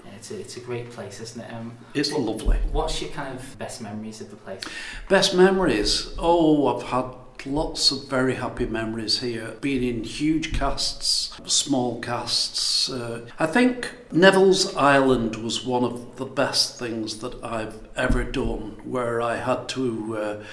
yeah, 0.04 0.12
it's 0.18 0.32
a, 0.32 0.40
it's 0.40 0.58
a 0.58 0.60
great 0.60 0.90
place, 0.90 1.22
isn't 1.22 1.42
it? 1.42 1.54
Um, 1.54 1.78
it's 1.94 2.12
what, 2.12 2.22
lovely. 2.22 2.58
What's 2.74 3.02
your 3.02 3.10
kind 3.12 3.34
of 3.40 3.58
best 3.58 3.82
memories 3.82 4.20
of 4.20 4.30
the 4.30 4.36
place? 4.36 4.62
Best 5.08 5.34
memories? 5.34 6.14
Oh, 6.20 6.76
I've 6.76 6.84
had 6.84 7.06
lots 7.46 7.90
of 7.90 8.10
very 8.10 8.36
happy 8.36 8.66
memories 8.66 9.22
here. 9.22 9.56
Being 9.62 9.84
in 9.84 10.04
huge 10.04 10.54
casts, 10.54 11.32
small 11.46 12.02
casts. 12.02 12.90
Uh, 12.90 13.26
I 13.40 13.46
think 13.46 13.96
Neville's 14.12 14.76
Island 14.76 15.38
was 15.38 15.66
one 15.66 15.86
of 15.86 16.18
the 16.18 16.26
best 16.26 16.78
things 16.78 17.20
that 17.20 17.42
I've 17.42 17.88
ever 17.96 18.26
done, 18.26 18.82
where 18.84 19.22
I 19.22 19.38
had 19.38 19.70
to 19.70 20.18
uh, 20.18 20.44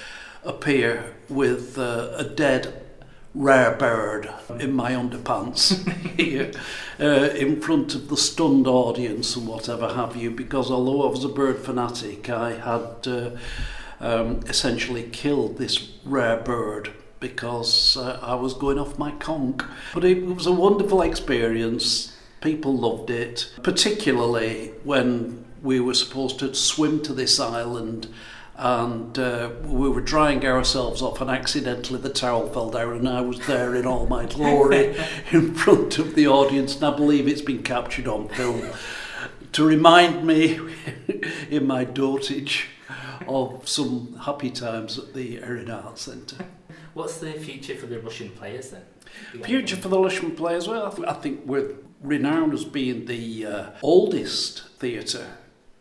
appear 0.45 1.17
with 1.29 1.77
uh, 1.77 2.13
a 2.17 2.23
dead 2.23 2.87
rare 3.35 3.77
bird 3.77 4.29
in 4.59 4.73
my 4.73 4.93
underpants 4.93 5.87
here 6.19 6.51
uh, 6.99 7.31
in 7.37 7.61
front 7.61 7.95
of 7.95 8.09
the 8.09 8.17
stunned 8.17 8.67
audience 8.67 9.37
and 9.37 9.47
whatever 9.47 9.95
have 9.95 10.17
you 10.17 10.31
because 10.31 10.71
although 10.71 11.07
I 11.07 11.11
was 11.11 11.25
a 11.25 11.29
bird 11.29 11.59
fanatic 11.59 12.29
I 12.29 12.55
had 12.55 13.07
uh, 13.07 13.31
um, 14.01 14.41
essentially 14.49 15.05
killed 15.05 15.59
this 15.59 15.93
rare 16.05 16.39
bird 16.39 16.93
because 17.21 17.97
uh, 17.97 18.19
I 18.23 18.35
was 18.35 18.55
going 18.55 18.79
off 18.79 18.99
my 18.99 19.13
conch. 19.13 19.63
But 19.95 20.05
it 20.05 20.25
was 20.25 20.47
a 20.47 20.53
wonderful 20.53 21.03
experience. 21.03 22.17
People 22.41 22.77
loved 22.77 23.11
it 23.11 23.53
particularly 23.63 24.73
when 24.83 25.45
we 25.63 25.79
were 25.79 25.95
supposed 25.95 26.39
to 26.39 26.55
swim 26.55 27.03
to 27.03 27.13
this 27.13 27.39
island 27.39 28.09
and 28.61 29.19
uh, 29.19 29.51
we 29.65 29.89
were 29.89 30.03
drying 30.03 30.45
ourselves 30.45 31.01
off 31.01 31.23
and 31.23 31.31
accidentally 31.31 31.99
the 31.99 32.11
towel 32.11 32.47
fell 32.51 32.71
down 32.71 32.93
and 32.93 33.09
I 33.09 33.23
was 33.23 33.39
there 33.47 33.75
in 33.75 33.87
all 33.87 34.07
my 34.07 34.27
glory 34.27 34.95
in 35.33 35.55
front 35.55 35.99
of 35.99 36.15
the 36.15 36.29
audience 36.29 36.75
and 36.75 36.85
I 36.85 36.95
believe 36.95 37.27
it's 37.27 37.41
been 37.41 37.63
captured 37.63 38.07
on 38.07 38.29
film 38.29 38.69
to 39.53 39.65
remind 39.65 40.27
me 40.27 40.61
in 41.51 41.67
my 41.67 41.87
dotage 41.87 42.67
of 43.27 43.67
some 43.67 44.21
happy 44.25 44.51
times 44.51 44.99
at 44.99 45.15
the 45.15 45.43
Erin 45.43 45.71
Arts 45.71 46.03
Centre. 46.03 46.45
What's 46.93 47.17
the 47.17 47.33
future 47.33 47.77
for 47.77 47.87
the 47.87 47.97
Rushen 47.97 48.35
players 48.37 48.71
then? 48.71 48.83
Future 49.43 49.77
for 49.77 49.89
the 49.89 49.97
Rushen 49.97 50.37
players? 50.37 50.69
Well, 50.69 50.87
I, 50.87 50.91
th- 50.95 51.09
I 51.09 51.15
think 51.15 51.47
we're 51.47 51.77
renowned 52.03 52.53
as 52.53 52.65
being 52.67 53.07
the 53.07 53.47
uh, 53.47 53.71
oldest 53.83 54.69
theatre, 54.79 55.27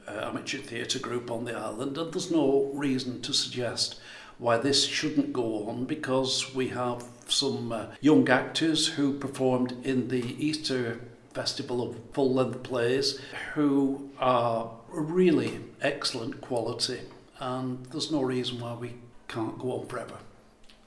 uh, 0.09 0.27
amateur 0.27 0.57
theatre 0.57 0.99
group 0.99 1.29
on 1.29 1.45
the 1.45 1.55
island, 1.55 1.97
and 1.97 2.11
there's 2.11 2.31
no 2.31 2.71
reason 2.73 3.21
to 3.21 3.33
suggest 3.33 3.99
why 4.37 4.57
this 4.57 4.85
shouldn't 4.85 5.33
go 5.33 5.67
on 5.67 5.85
because 5.85 6.55
we 6.55 6.69
have 6.69 7.03
some 7.27 7.71
uh, 7.71 7.87
young 8.01 8.27
actors 8.29 8.87
who 8.87 9.13
performed 9.13 9.75
in 9.83 10.07
the 10.07 10.23
Easter 10.43 10.99
Festival 11.33 11.81
of 11.81 11.99
Full 12.13 12.33
Length 12.33 12.63
Plays 12.63 13.19
who 13.53 14.09
are 14.17 14.71
really 14.87 15.59
excellent 15.81 16.41
quality, 16.41 17.01
and 17.39 17.85
there's 17.87 18.11
no 18.11 18.21
reason 18.21 18.59
why 18.59 18.73
we 18.73 18.95
can't 19.27 19.59
go 19.59 19.79
on 19.79 19.87
forever. 19.87 20.17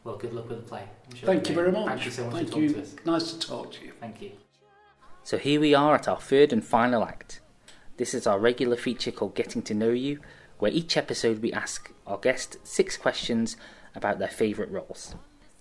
Well, 0.05 0.17
good 0.17 0.33
luck 0.33 0.49
with 0.49 0.65
the 0.65 0.69
play. 0.69 0.85
Sure 1.15 1.27
Thank 1.29 1.49
you 1.49 1.55
very 1.55 1.71
much. 1.71 1.87
Thank 1.87 2.05
you 2.07 2.11
so 2.11 2.25
much 2.25 2.35
Thank 2.35 2.47
for 2.49 2.53
talking 2.55 2.69
you. 2.69 2.75
to 2.75 2.83
us. 2.83 2.97
Nice 3.05 3.33
to 3.33 3.39
talk 3.39 3.73
to 3.73 3.85
you. 3.85 3.93
Thank 4.01 4.21
you. 4.21 4.33
So 5.23 5.39
here 5.39 5.61
we 5.61 5.75
are 5.75 5.95
at 5.95 6.09
our 6.09 6.21
third 6.21 6.53
and 6.53 6.65
final 6.65 7.05
act. 7.05 7.42
This 8.03 8.15
is 8.15 8.27
our 8.27 8.41
regular 8.41 8.77
feature 8.77 9.13
called 9.13 9.37
Getting 9.37 9.63
to 9.63 9.75
Know 9.75 9.91
You, 9.91 10.19
where 10.59 10.73
each 10.73 10.97
episode 10.97 11.41
we 11.41 11.53
ask 11.53 11.93
our 12.05 12.19
guest 12.19 12.57
six 12.65 12.97
questions 12.97 13.57
about 13.95 14.19
their 14.19 14.27
favourite 14.27 14.73
roles. 14.73 15.15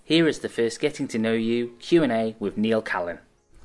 Here 0.03 0.27
is 0.27 0.39
the 0.39 0.49
first 0.49 0.79
Getting 0.79 1.07
to 1.09 1.19
Know 1.19 1.33
You 1.33 1.75
Q&A 1.79 2.35
with 2.39 2.57
Neil 2.57 2.81
Callan. 2.81 3.19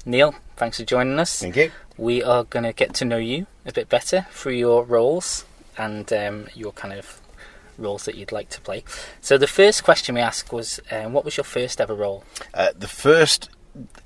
Neil, 0.05 0.35
thanks 0.57 0.77
for 0.77 0.85
joining 0.85 1.19
us. 1.19 1.41
Thank 1.41 1.57
you. 1.57 1.73
We 1.97 2.23
are 2.23 2.45
going 2.45 2.65
to 2.65 2.75
get 2.75 2.93
to 2.97 3.07
know 3.07 3.17
you 3.17 3.47
a 3.65 3.73
bit 3.73 3.89
better 3.89 4.27
through 4.31 4.57
your 4.57 4.85
roles 4.85 5.47
and 5.79 6.13
um, 6.13 6.49
your 6.55 6.73
kind 6.73 6.93
of 6.93 7.23
roles 7.79 8.05
that 8.05 8.17
you'd 8.17 8.31
like 8.31 8.51
to 8.51 8.61
play. 8.61 8.85
So 9.23 9.39
the 9.39 9.47
first 9.47 9.85
question 9.85 10.17
we 10.17 10.21
asked 10.21 10.53
was, 10.53 10.81
um, 10.91 11.15
what 11.15 11.25
was 11.25 11.39
your 11.39 11.45
first 11.45 11.81
ever 11.81 11.95
role? 11.95 12.25
Uh, 12.53 12.73
the 12.79 12.89
first 12.89 13.49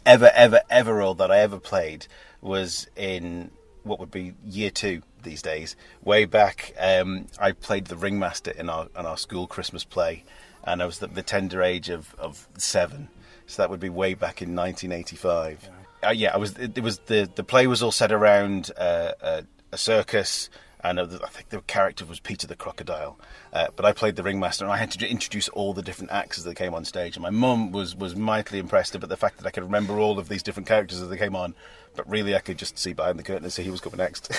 ever, 0.06 0.30
ever, 0.32 0.60
ever 0.70 0.94
role 0.94 1.14
that 1.14 1.32
I 1.32 1.40
ever 1.40 1.58
played 1.58 2.06
was 2.40 2.86
in 2.94 3.50
what 3.82 3.99
would 3.99 4.10
be 4.10 4.34
year 4.44 4.70
two 4.70 5.02
these 5.22 5.42
days. 5.42 5.76
Way 6.02 6.25
back, 6.25 6.75
um, 6.78 7.26
I 7.38 7.52
played 7.52 7.87
the 7.87 7.96
ringmaster 7.96 8.50
in 8.50 8.68
our 8.68 8.88
in 8.99 9.06
our 9.06 9.16
school 9.16 9.46
Christmas 9.46 9.84
play, 9.84 10.25
and 10.64 10.82
I 10.82 10.87
was 10.87 10.99
the, 10.99 11.06
the 11.06 11.22
tender 11.22 11.62
age 11.62 11.88
of, 11.88 12.14
of 12.18 12.49
seven. 12.56 13.08
So 13.46 13.62
that 13.62 13.70
would 13.70 13.80
be 13.80 13.88
way 13.88 14.14
back 14.14 14.42
in 14.42 14.54
1985. 14.54 15.68
Uh, 16.02 16.10
yeah, 16.10 16.32
I 16.32 16.37
was. 16.37 16.56
It, 16.56 16.78
it 16.78 16.84
was 16.84 16.99
the 17.06 17.28
the 17.34 17.44
play 17.44 17.66
was 17.66 17.82
all 17.82 17.92
set 17.92 18.12
around 18.12 18.70
uh, 18.76 19.12
a, 19.20 19.44
a 19.72 19.78
circus, 19.78 20.49
and 20.82 20.99
uh, 20.99 21.06
I 21.22 21.28
think 21.28 21.50
the 21.50 21.60
character 21.62 22.04
was 22.04 22.20
Peter 22.20 22.46
the 22.46 22.56
Crocodile. 22.56 23.18
Uh, 23.52 23.68
but 23.75 23.84
I 23.84 23.92
played 23.92 24.16
the 24.16 24.22
ringmaster, 24.22 24.64
and 24.64 24.72
I 24.72 24.76
had 24.76 24.90
to 24.92 25.08
introduce 25.08 25.49
all 25.50 25.75
the 25.75 25.82
different 25.82 26.10
acts 26.10 26.38
as 26.38 26.44
they 26.44 26.54
came 26.54 26.75
on 26.75 26.84
stage. 26.84 27.16
And 27.16 27.22
my 27.22 27.30
mum 27.30 27.72
was 27.72 27.94
was 27.94 28.16
mightily 28.16 28.58
impressed 28.58 28.94
about 28.94 29.08
the 29.08 29.16
fact 29.16 29.38
that 29.38 29.46
I 29.46 29.50
could 29.50 29.64
remember 29.64 29.99
all 29.99 30.18
of 30.18 30.28
these 30.28 30.42
different 30.42 30.68
characters 30.68 31.00
as 31.00 31.08
they 31.08 31.16
came 31.16 31.37
on. 31.37 31.54
But 31.94 32.08
really, 32.08 32.34
I 32.34 32.40
could 32.40 32.58
just 32.58 32.78
see 32.78 32.92
behind 32.92 33.18
the 33.18 33.22
curtain 33.22 33.44
and 33.44 33.52
see 33.52 33.64
who 33.64 33.72
was 33.72 33.80
coming 33.80 33.99
next. 33.99 34.30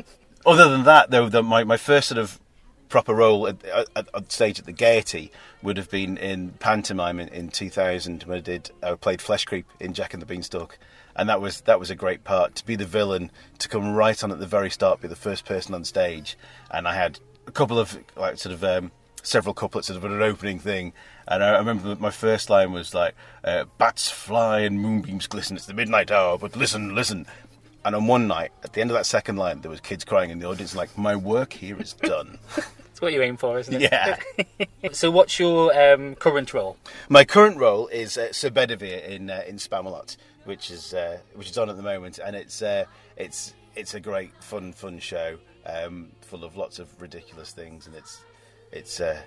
Other 0.46 0.68
than 0.68 0.84
that, 0.84 1.10
though, 1.10 1.28
the, 1.28 1.42
my 1.42 1.64
my 1.64 1.76
first 1.76 2.08
sort 2.08 2.18
of 2.18 2.40
proper 2.88 3.14
role 3.14 3.48
at, 3.48 3.64
at, 3.64 4.08
at 4.14 4.32
stage 4.32 4.58
at 4.58 4.64
the 4.64 4.72
Gaiety 4.72 5.30
would 5.62 5.76
have 5.76 5.90
been 5.90 6.16
in 6.16 6.50
pantomime 6.52 7.18
in, 7.18 7.28
in 7.28 7.48
2000 7.48 8.22
when 8.24 8.38
I 8.38 8.40
did 8.40 8.70
I 8.82 8.94
played 8.94 9.20
Flesh 9.20 9.44
Creep 9.44 9.66
in 9.80 9.92
Jack 9.92 10.12
and 10.14 10.22
the 10.22 10.26
Beanstalk, 10.26 10.78
and 11.14 11.28
that 11.28 11.40
was 11.40 11.62
that 11.62 11.80
was 11.80 11.90
a 11.90 11.94
great 11.94 12.24
part 12.24 12.54
to 12.56 12.66
be 12.66 12.76
the 12.76 12.86
villain 12.86 13.30
to 13.58 13.68
come 13.68 13.94
right 13.94 14.22
on 14.22 14.30
at 14.30 14.38
the 14.38 14.46
very 14.46 14.70
start, 14.70 15.00
be 15.00 15.08
the 15.08 15.16
first 15.16 15.44
person 15.44 15.74
on 15.74 15.84
stage, 15.84 16.36
and 16.70 16.86
I 16.86 16.94
had 16.94 17.18
a 17.46 17.52
couple 17.52 17.78
of 17.78 17.98
like 18.16 18.38
sort 18.38 18.54
of 18.54 18.64
um, 18.64 18.90
several 19.22 19.54
couplets 19.54 19.88
sort 19.88 19.96
of 19.96 20.04
an 20.04 20.22
opening 20.22 20.58
thing. 20.58 20.92
And 21.28 21.42
I 21.42 21.58
remember 21.58 21.96
my 21.96 22.10
first 22.10 22.48
line 22.48 22.72
was 22.72 22.94
like, 22.94 23.14
uh, 23.44 23.64
"Bats 23.78 24.10
fly 24.10 24.60
and 24.60 24.80
moonbeams 24.80 25.26
glisten. 25.26 25.56
It's 25.56 25.66
the 25.66 25.74
midnight 25.74 26.10
hour, 26.10 26.38
but 26.38 26.56
listen, 26.56 26.94
listen." 26.94 27.26
And 27.84 27.94
on 27.94 28.08
one 28.08 28.26
night, 28.26 28.50
at 28.64 28.72
the 28.72 28.80
end 28.80 28.90
of 28.90 28.96
that 28.96 29.06
second 29.06 29.36
line, 29.36 29.60
there 29.60 29.70
was 29.70 29.80
kids 29.80 30.04
crying 30.04 30.30
in 30.30 30.38
the 30.38 30.46
audience, 30.46 30.74
like, 30.74 30.96
"My 30.96 31.16
work 31.16 31.52
here 31.52 31.80
is 31.80 31.92
done." 31.94 32.38
It's 32.96 33.02
what 33.02 33.12
you 33.12 33.20
aim 33.20 33.36
for, 33.36 33.58
isn't 33.58 33.74
it? 33.74 33.92
yeah. 33.92 34.16
So 34.92 35.10
what's 35.10 35.38
your 35.38 35.70
um, 35.78 36.14
current 36.14 36.54
role? 36.54 36.78
My 37.10 37.26
current 37.26 37.58
role 37.58 37.88
is 37.88 38.16
uh, 38.16 38.32
Sir 38.32 38.48
Bedivere 38.48 39.06
in 39.06 39.28
uh, 39.28 39.42
in 39.46 39.56
Spamalot, 39.56 40.16
which 40.44 40.70
is 40.70 40.94
uh, 40.94 41.18
which 41.34 41.50
is 41.50 41.58
on 41.58 41.68
at 41.68 41.76
the 41.76 41.82
moment, 41.82 42.18
and 42.18 42.34
it's 42.34 42.62
uh, 42.62 42.86
it's 43.18 43.52
it's 43.74 43.92
a 43.92 44.00
great 44.00 44.32
fun 44.42 44.72
fun 44.72 44.98
show, 44.98 45.36
um, 45.66 46.10
full 46.22 46.42
of 46.42 46.56
lots 46.56 46.78
of 46.78 46.88
ridiculous 46.98 47.52
things, 47.52 47.86
and 47.86 47.94
it's 47.94 48.22
it's 48.72 48.98
uh, 48.98 49.20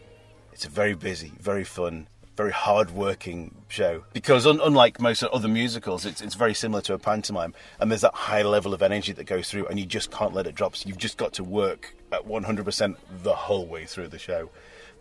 it's 0.51 0.65
a 0.65 0.69
very 0.69 0.95
busy, 0.95 1.31
very 1.39 1.63
fun, 1.63 2.07
very 2.35 2.51
hard 2.51 2.89
working 2.89 3.53
show. 3.67 4.03
Because 4.13 4.47
un- 4.47 4.61
unlike 4.63 4.99
most 4.99 5.21
other 5.21 5.47
musicals, 5.47 6.07
it's 6.07 6.21
it's 6.21 6.33
very 6.33 6.55
similar 6.55 6.81
to 6.81 6.95
a 6.95 6.97
pantomime, 6.97 7.53
and 7.79 7.91
there's 7.91 8.01
that 8.01 8.15
high 8.15 8.41
level 8.41 8.73
of 8.73 8.81
energy 8.81 9.11
that 9.11 9.25
goes 9.25 9.47
through, 9.47 9.67
and 9.67 9.77
you 9.79 9.85
just 9.85 10.09
can't 10.09 10.33
let 10.33 10.47
it 10.47 10.55
drop. 10.55 10.75
So 10.75 10.87
you've 10.87 10.97
just 10.97 11.17
got 11.17 11.33
to 11.33 11.43
work 11.43 11.93
at 12.11 12.27
100% 12.27 12.95
the 13.23 13.35
whole 13.35 13.65
way 13.65 13.85
through 13.85 14.07
the 14.07 14.19
show. 14.19 14.49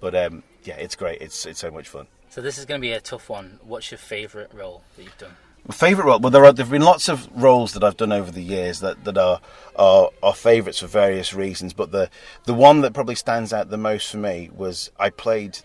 But 0.00 0.14
um, 0.14 0.42
yeah, 0.64 0.76
it's 0.76 0.94
great. 0.94 1.20
It's 1.20 1.46
it's 1.46 1.60
so 1.60 1.70
much 1.70 1.88
fun. 1.88 2.06
So 2.30 2.40
this 2.40 2.58
is 2.58 2.64
going 2.64 2.80
to 2.80 2.86
be 2.86 2.92
a 2.92 3.00
tough 3.00 3.28
one. 3.28 3.58
What's 3.62 3.90
your 3.90 3.98
favourite 3.98 4.54
role 4.54 4.84
that 4.96 5.02
you've 5.02 5.18
done? 5.18 5.36
Favorite 5.72 6.04
role? 6.06 6.18
Well, 6.20 6.30
there 6.30 6.44
are 6.44 6.52
there've 6.52 6.70
been 6.70 6.82
lots 6.82 7.08
of 7.08 7.28
roles 7.34 7.72
that 7.72 7.82
I've 7.82 7.96
done 7.96 8.12
over 8.12 8.30
the 8.30 8.42
years 8.42 8.80
that, 8.80 9.04
that 9.04 9.18
are, 9.18 9.40
are 9.76 10.10
are 10.22 10.34
favourites 10.34 10.78
for 10.78 10.86
various 10.86 11.34
reasons. 11.34 11.72
But 11.72 11.90
the 11.90 12.10
the 12.44 12.54
one 12.54 12.80
that 12.82 12.94
probably 12.94 13.16
stands 13.16 13.52
out 13.52 13.70
the 13.70 13.76
most 13.76 14.10
for 14.10 14.18
me 14.18 14.50
was 14.54 14.90
I 14.98 15.10
played 15.10 15.58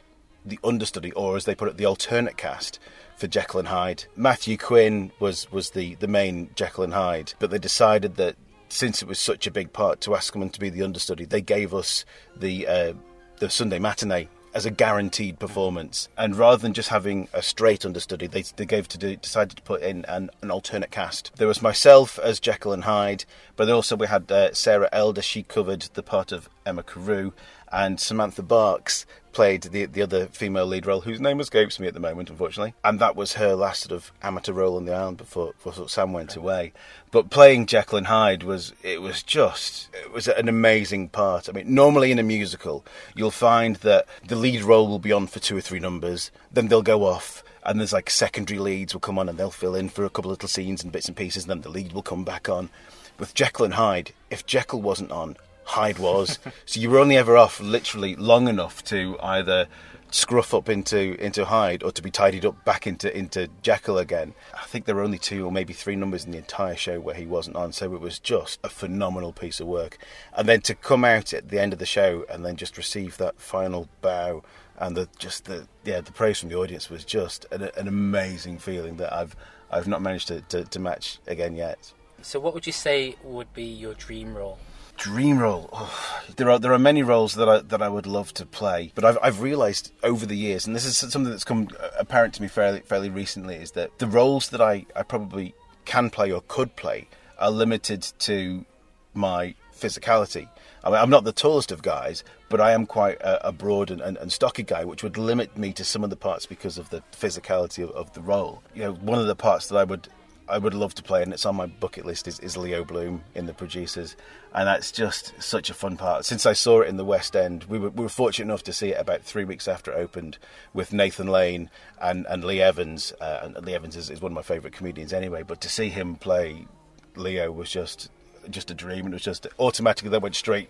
the 0.46 0.60
understudy, 0.64 1.12
or 1.14 1.38
as 1.38 1.46
they 1.46 1.56
put 1.56 1.70
it, 1.70 1.78
the 1.78 1.86
alternate 1.86 2.38
cast 2.38 2.80
for 3.16 3.28
Jekyll 3.28 3.60
and 3.60 3.70
Hyde. 3.70 4.06
Matthew 4.16 4.58
Quinn 4.58 5.12
was 5.20 5.50
was 5.52 5.72
the 5.72 5.96
the 5.96 6.08
main 6.08 6.50
Jekyll 6.56 6.84
and 6.84 6.94
Hyde, 6.94 7.34
but 7.40 7.52
they 7.52 7.60
decided 7.60 8.16
that 8.16 8.36
since 8.74 9.02
it 9.02 9.08
was 9.08 9.20
such 9.20 9.48
a 9.48 9.52
big 9.52 9.72
part 9.72 10.02
to 10.02 10.16
ask 10.16 10.36
him 10.36 10.50
to 10.50 10.60
be 10.60 10.70
the 10.70 10.84
understudy, 10.84 11.26
they 11.26 11.42
gave 11.42 11.74
us 11.74 12.06
the 12.36 12.68
uh, 12.68 12.94
the 13.38 13.50
Sunday 13.50 13.80
matinee 13.80 14.28
as 14.54 14.66
a 14.66 14.72
guaranteed 14.72 15.40
performance. 15.40 16.10
And 16.18 16.36
rather 16.36 16.58
than 16.58 16.74
just 16.74 16.90
having 16.90 17.28
a 17.34 17.42
straight 17.42 17.86
understudy, 17.86 18.28
they, 18.28 18.44
they 18.44 18.66
gave 18.66 18.88
to 18.90 18.98
do, 18.98 19.16
decided 19.16 19.58
to 19.58 19.64
put 19.64 19.82
in 19.82 20.06
an, 20.06 20.30
an 20.42 20.52
alternate 20.52 20.92
cast. 20.92 21.32
There 21.38 21.48
was 21.48 21.62
myself 21.62 22.20
as 22.20 22.40
Jekyll 22.40 22.74
and 22.74 22.84
Hyde, 22.84 23.26
but 23.56 23.70
also 23.70 23.96
we 23.96 24.08
had 24.08 24.32
uh, 24.32 24.54
Sarah 24.54 24.90
Elder. 24.92 25.24
She 25.24 25.44
covered 25.44 25.82
the 25.94 26.04
part 26.04 26.32
of 26.32 26.50
Emma 26.66 26.84
Carew, 26.84 27.32
and 27.74 28.00
Samantha 28.00 28.44
Barks 28.44 29.06
played 29.34 29.64
the 29.64 29.86
the 29.86 30.04
other 30.04 30.28
female 30.28 30.68
lead 30.68 30.86
role, 30.86 31.02
whose 31.02 31.20
name 31.20 31.40
escapes 31.40 31.80
me 31.80 31.88
at 31.88 31.96
the 31.96 32.00
moment, 32.00 32.30
unfortunately. 32.30 32.76
And 32.84 33.00
that 33.00 33.16
was 33.16 33.34
her 33.34 33.56
last 33.56 33.82
sort 33.82 33.92
of 33.92 34.12
amateur 34.22 34.54
role 34.54 34.78
on 34.78 34.86
the 34.86 34.94
island 34.94 35.18
before, 35.18 35.54
before 35.64 35.90
Sam 35.90 36.14
went 36.14 36.36
away. 36.36 36.72
But 37.12 37.32
playing 37.32 37.66
Jekyll 37.66 37.98
and 37.98 38.08
Hyde 38.08 38.44
was 38.44 38.74
it 38.84 39.02
was 39.02 39.24
just 39.24 39.90
it 39.94 40.14
was 40.14 40.28
an 40.28 40.48
amazing 40.48 41.10
part. 41.10 41.50
I 41.50 41.52
mean, 41.52 41.74
normally 41.74 42.12
in 42.12 42.20
a 42.20 42.24
musical, 42.24 42.86
you'll 43.16 43.32
find 43.32 43.78
that 43.78 44.06
the 44.26 44.36
lead 44.36 44.62
role 44.62 44.88
will 44.88 45.00
be 45.00 45.12
on 45.12 45.28
for 45.28 45.40
two 45.40 45.58
or 45.58 45.62
three 45.62 45.80
numbers, 45.80 46.32
then 46.52 46.68
they'll 46.68 46.84
go 46.84 47.04
off. 47.04 47.44
And 47.66 47.80
there's 47.80 47.94
like 47.94 48.10
secondary 48.10 48.60
leads 48.60 48.94
will 48.94 49.00
come 49.00 49.18
on 49.18 49.30
and 49.30 49.38
they'll 49.38 49.50
fill 49.50 49.74
in 49.74 49.88
for 49.90 50.04
a 50.04 50.10
couple 50.10 50.30
of 50.30 50.36
little 50.36 50.50
scenes 50.50 50.84
and 50.84 50.92
bits 50.92 51.08
and 51.08 51.18
pieces, 51.18 51.44
and 51.44 51.50
then 51.50 51.62
the 51.62 51.70
lead 51.70 51.94
will 51.94 52.04
come 52.04 52.24
back 52.24 52.50
on. 52.50 52.70
With 53.18 53.34
Jekyll 53.34 53.66
and 53.66 53.76
Hyde, 53.76 54.12
if 54.30 54.46
Jekyll 54.46 54.82
wasn't 54.82 55.12
on, 55.12 55.38
Hyde 55.66 56.00
was. 56.00 56.40
so 56.66 56.80
you 56.80 56.90
were 56.90 57.00
only 57.00 57.18
ever 57.18 57.38
off 57.38 57.60
literally 57.60 58.16
long 58.16 58.48
enough 58.48 58.84
to 58.86 59.18
either 59.22 59.68
scruff 60.14 60.54
up 60.54 60.70
into 60.70 61.20
into 61.20 61.44
Hyde 61.46 61.82
or 61.82 61.92
to 61.92 62.02
be 62.02 62.12
tidied 62.12 62.46
up 62.46 62.64
back 62.64 62.86
into 62.86 63.16
into 63.18 63.50
Jekyll 63.64 63.98
again. 63.98 64.36
I 64.54 64.66
think 64.66 64.86
there 64.86 64.96
were 64.96 65.02
only 65.02 65.18
two 65.18 65.46
or 65.46 65.52
maybe 65.52 65.74
three 65.74 65.96
numbers 65.96 66.24
in 66.26 66.32
the 66.32 66.38
entire 66.38 66.76
show 66.76 67.00
where 67.00 67.16
he 67.16 67.26
wasn't 67.26 67.56
on, 67.56 67.72
so 67.74 67.94
it 67.96 68.02
was 68.02 68.20
just 68.20 68.60
a 68.64 68.70
phenomenal 68.70 69.34
piece 69.34 69.60
of 69.60 69.68
work. 69.68 69.98
And 70.38 70.48
then 70.48 70.62
to 70.62 70.76
come 70.76 71.04
out 71.04 71.34
at 71.34 71.50
the 71.50 71.60
end 71.60 71.74
of 71.74 71.80
the 71.80 71.86
show 71.86 72.26
and 72.30 72.46
then 72.46 72.56
just 72.58 72.78
receive 72.78 73.18
that 73.18 73.40
final 73.40 73.90
bow 74.02 74.44
and 74.78 74.96
the 74.96 75.08
just 75.18 75.46
the 75.46 75.68
yeah 75.84 76.02
the 76.02 76.12
praise 76.12 76.40
from 76.40 76.50
the 76.50 76.56
audience 76.56 76.90
was 76.90 77.04
just 77.06 77.46
an, 77.52 77.70
an 77.76 77.88
amazing 77.88 78.60
feeling 78.60 78.98
that 78.98 79.14
I've 79.14 79.36
I've 79.72 79.88
not 79.88 80.02
managed 80.02 80.28
to, 80.28 80.42
to, 80.42 80.64
to 80.64 80.80
match 80.80 81.18
again 81.26 81.56
yet. 81.56 81.92
So 82.22 82.40
what 82.40 82.54
would 82.54 82.68
you 82.68 82.74
say 82.74 83.16
would 83.24 83.52
be 83.54 83.64
your 83.64 83.96
dream 83.96 84.38
role? 84.38 84.60
Dream 84.98 85.40
role. 85.40 85.70
Oh, 85.74 86.22
there 86.36 86.50
are 86.50 86.60
there 86.60 86.72
are 86.72 86.80
many 86.80 87.04
roles 87.04 87.36
that 87.36 87.50
I 87.50 87.60
that 87.60 87.82
I 87.82 87.90
would 87.90 88.06
love 88.06 88.34
to 88.36 88.46
play, 88.46 88.92
but 88.96 89.04
I've 89.04 89.18
I've 89.22 89.42
realised 89.42 89.92
over 90.04 90.26
the 90.26 90.38
years, 90.38 90.66
and 90.66 90.76
this 90.76 90.86
is 90.86 90.98
something 90.98 91.30
that's 91.30 91.44
come 91.44 91.68
uh, 91.80 91.90
apparent 92.00 92.36
to 92.36 92.42
me 92.42 92.48
fairly 92.48 92.82
fairly 92.82 93.10
recently, 93.10 93.56
is 93.56 93.72
that 93.72 93.98
the 94.00 94.08
roles 94.08 94.50
that 94.50 94.62
I, 94.62 94.86
I 94.96 95.04
probably 95.04 95.56
can 95.86 96.10
play 96.10 96.32
or 96.32 96.42
could 96.48 96.76
play 96.76 97.08
are 97.40 97.52
limited 97.52 98.04
to 98.20 98.66
my 99.14 99.56
physicality. 99.76 100.48
I 100.84 100.90
mean, 100.90 101.00
I'm 101.00 101.10
not 101.10 101.24
the 101.24 101.32
tallest 101.32 101.72
of 101.72 101.82
guys, 101.82 102.24
but 102.50 102.62
I 102.62 102.72
am 102.72 102.86
quite 102.86 103.20
a, 103.22 103.48
a 103.48 103.52
broad 103.52 103.90
and, 103.90 104.02
and, 104.02 104.18
and, 104.18 104.32
stocky 104.32 104.64
guy, 104.64 104.84
which 104.86 105.02
would 105.02 105.18
limit 105.18 105.58
me 105.58 105.72
to 105.74 105.84
some 105.84 106.04
of 106.04 106.10
the 106.10 106.16
parts 106.16 106.46
because 106.46 106.78
of 106.78 106.90
the 106.90 107.02
physicality 107.14 107.84
of, 107.84 107.92
of 107.92 108.14
the 108.14 108.22
role. 108.22 108.62
You 108.74 108.84
know, 108.84 108.94
one 108.94 109.20
of 109.20 109.28
the 109.28 109.36
parts 109.36 109.68
that 109.70 109.78
I 109.78 109.84
would 109.84 110.08
I 110.48 110.58
would 110.58 110.74
love 110.74 110.94
to 110.96 111.04
play, 111.04 111.24
and 111.24 111.34
it's 111.34 111.46
on 111.46 111.56
my 111.56 111.68
bucket 111.68 112.06
list, 112.06 112.28
is, 112.28 112.40
is 112.40 112.58
Leo 112.58 112.84
Bloom 112.84 113.24
in 113.34 113.46
The 113.46 113.54
Producers. 113.54 114.16
And 114.54 114.68
that's 114.68 114.92
just 114.92 115.34
such 115.42 115.70
a 115.70 115.74
fun 115.74 115.98
part. 115.98 116.26
Since 116.26 116.46
I 116.46 116.54
saw 116.54 116.82
it 116.82 116.90
in 116.90 116.98
the 116.98 117.06
West 117.06 117.36
End, 117.36 117.64
we 117.66 117.80
were, 117.80 117.90
we 117.90 118.04
were 118.04 118.10
fortunate 118.10 118.46
enough 118.46 118.64
to 118.64 118.74
see 118.74 118.90
it 118.90 119.00
about 119.00 119.24
three 119.24 119.46
weeks 119.46 119.68
after 119.68 119.92
it 119.92 119.96
opened 119.96 120.38
with 120.74 120.94
Nathan 120.94 121.28
Lane 121.28 121.70
and, 122.02 122.26
and 122.28 122.44
Lee 122.44 122.62
Evans. 122.62 123.14
Uh, 123.22 123.50
and 123.56 123.66
Lee 123.66 123.74
Evans 123.74 123.96
is, 123.96 124.10
is 124.10 124.22
one 124.22 124.32
of 124.32 124.36
my 124.36 124.42
favourite 124.42 124.76
comedians 124.76 125.14
anyway, 125.14 125.44
but 125.44 125.62
to 125.62 125.70
see 125.70 125.90
him 125.90 126.16
play 126.16 126.68
Leo 127.16 127.52
was 127.52 127.70
just 127.70 128.10
just 128.50 128.70
a 128.70 128.74
dream. 128.74 129.06
And 129.06 129.14
it 129.14 129.16
was 129.16 129.24
just 129.24 129.48
automatically 129.58 130.10
that 130.10 130.22
went 130.22 130.36
straight. 130.36 130.70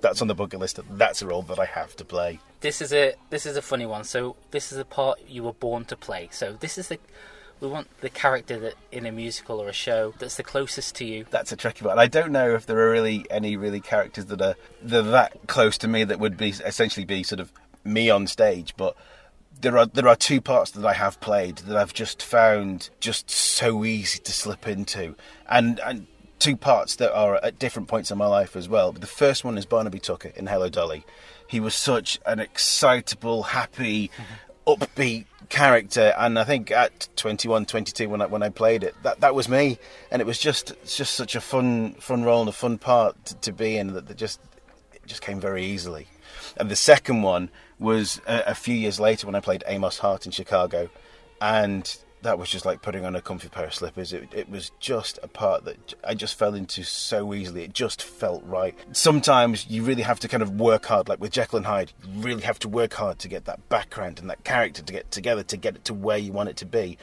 That's 0.00 0.20
on 0.20 0.28
the 0.28 0.34
bucket 0.34 0.60
list. 0.60 0.78
That's 0.90 1.22
a 1.22 1.26
role 1.26 1.42
that 1.42 1.58
I 1.58 1.64
have 1.64 1.96
to 1.96 2.04
play. 2.04 2.40
This 2.60 2.82
is 2.82 2.92
a 2.92 3.14
this 3.30 3.46
is 3.46 3.56
a 3.56 3.62
funny 3.62 3.86
one. 3.86 4.04
So 4.04 4.36
this 4.50 4.70
is 4.70 4.78
the 4.78 4.84
part 4.84 5.20
you 5.26 5.42
were 5.42 5.54
born 5.54 5.84
to 5.86 5.96
play. 5.96 6.28
So 6.30 6.52
this 6.52 6.78
is 6.78 6.88
the 6.88 6.98
we 7.64 7.72
want 7.72 7.88
the 8.00 8.10
character 8.10 8.58
that 8.60 8.74
in 8.92 9.06
a 9.06 9.12
musical 9.12 9.60
or 9.60 9.68
a 9.68 9.72
show 9.72 10.12
that's 10.18 10.36
the 10.36 10.42
closest 10.42 10.94
to 10.96 11.04
you. 11.04 11.24
That's 11.30 11.52
a 11.52 11.56
tricky 11.56 11.84
one. 11.84 11.98
I 11.98 12.06
don't 12.06 12.30
know 12.30 12.54
if 12.54 12.66
there 12.66 12.78
are 12.78 12.90
really 12.90 13.26
any 13.30 13.56
really 13.56 13.80
characters 13.80 14.26
that 14.26 14.40
are 14.40 14.54
that, 14.82 14.98
are 14.98 15.10
that 15.10 15.46
close 15.46 15.78
to 15.78 15.88
me 15.88 16.04
that 16.04 16.18
would 16.18 16.36
be 16.36 16.50
essentially 16.50 17.06
be 17.06 17.22
sort 17.22 17.40
of 17.40 17.52
me 17.84 18.10
on 18.10 18.26
stage, 18.26 18.74
but 18.76 18.96
there 19.60 19.78
are 19.78 19.86
there 19.86 20.08
are 20.08 20.16
two 20.16 20.40
parts 20.40 20.72
that 20.72 20.84
I 20.84 20.92
have 20.92 21.20
played 21.20 21.58
that 21.58 21.76
I've 21.76 21.94
just 21.94 22.22
found 22.22 22.90
just 23.00 23.30
so 23.30 23.84
easy 23.84 24.18
to 24.20 24.32
slip 24.32 24.68
into, 24.68 25.14
and 25.48 25.80
and 25.80 26.06
two 26.38 26.56
parts 26.56 26.96
that 26.96 27.14
are 27.14 27.36
at 27.42 27.58
different 27.58 27.88
points 27.88 28.10
in 28.10 28.18
my 28.18 28.26
life 28.26 28.56
as 28.56 28.68
well. 28.68 28.92
But 28.92 29.00
the 29.00 29.06
first 29.06 29.44
one 29.44 29.56
is 29.56 29.64
Barnaby 29.64 30.00
Tucker 30.00 30.32
in 30.36 30.46
Hello 30.46 30.68
Dolly. 30.68 31.06
He 31.46 31.60
was 31.60 31.74
such 31.74 32.18
an 32.26 32.40
excitable, 32.40 33.44
happy, 33.44 34.08
mm-hmm. 34.08 34.34
Upbeat 34.66 35.26
character, 35.48 36.14
and 36.18 36.38
I 36.38 36.44
think 36.44 36.70
at 36.70 37.08
21, 37.16 37.66
22 37.66 38.08
when 38.08 38.22
I 38.22 38.26
when 38.26 38.42
I 38.42 38.48
played 38.48 38.82
it, 38.82 38.94
that 39.02 39.20
that 39.20 39.34
was 39.34 39.48
me, 39.48 39.78
and 40.10 40.20
it 40.20 40.26
was 40.26 40.38
just 40.38 40.72
just 40.86 41.14
such 41.14 41.34
a 41.34 41.40
fun 41.40 41.94
fun 41.94 42.24
role 42.24 42.40
and 42.40 42.48
a 42.48 42.52
fun 42.52 42.78
part 42.78 43.24
to, 43.26 43.34
to 43.36 43.52
be 43.52 43.76
in 43.76 43.94
that, 43.94 44.06
that 44.06 44.16
just 44.16 44.40
it 44.92 45.06
just 45.06 45.22
came 45.22 45.40
very 45.40 45.64
easily. 45.64 46.08
And 46.56 46.70
the 46.70 46.76
second 46.76 47.22
one 47.22 47.50
was 47.78 48.20
a, 48.26 48.42
a 48.48 48.54
few 48.54 48.74
years 48.74 48.98
later 48.98 49.26
when 49.26 49.34
I 49.34 49.40
played 49.40 49.64
Amos 49.66 49.98
Hart 49.98 50.26
in 50.26 50.32
Chicago, 50.32 50.88
and 51.40 51.96
that 52.24 52.38
was 52.38 52.50
just 52.50 52.66
like 52.66 52.82
putting 52.82 53.04
on 53.04 53.14
a 53.14 53.20
comfy 53.20 53.48
pair 53.48 53.66
of 53.66 53.74
slippers. 53.74 54.12
It, 54.12 54.28
it 54.34 54.50
was 54.50 54.70
just 54.80 55.18
a 55.22 55.28
part 55.28 55.64
that 55.66 55.94
I 56.02 56.14
just 56.14 56.36
fell 56.38 56.54
into 56.54 56.82
so 56.82 57.32
easily. 57.32 57.62
It 57.64 57.72
just 57.72 58.02
felt 58.02 58.42
right. 58.44 58.76
Sometimes 58.92 59.66
you 59.68 59.82
really 59.84 60.02
have 60.02 60.20
to 60.20 60.28
kind 60.28 60.42
of 60.42 60.58
work 60.58 60.86
hard, 60.86 61.08
like 61.08 61.20
with 61.20 61.32
Jekyll 61.32 61.58
and 61.58 61.66
Hyde, 61.66 61.92
you 62.02 62.20
really 62.20 62.42
have 62.42 62.58
to 62.60 62.68
work 62.68 62.94
hard 62.94 63.18
to 63.20 63.28
get 63.28 63.44
that 63.44 63.68
background 63.68 64.18
and 64.18 64.28
that 64.28 64.42
character 64.42 64.82
to 64.82 64.92
get 64.92 65.10
together 65.10 65.42
to 65.44 65.56
get 65.56 65.76
it 65.76 65.84
to 65.84 65.94
where 65.94 66.18
you 66.18 66.32
want 66.32 66.48
it 66.48 66.56
to 66.56 66.66
be. 66.66 66.98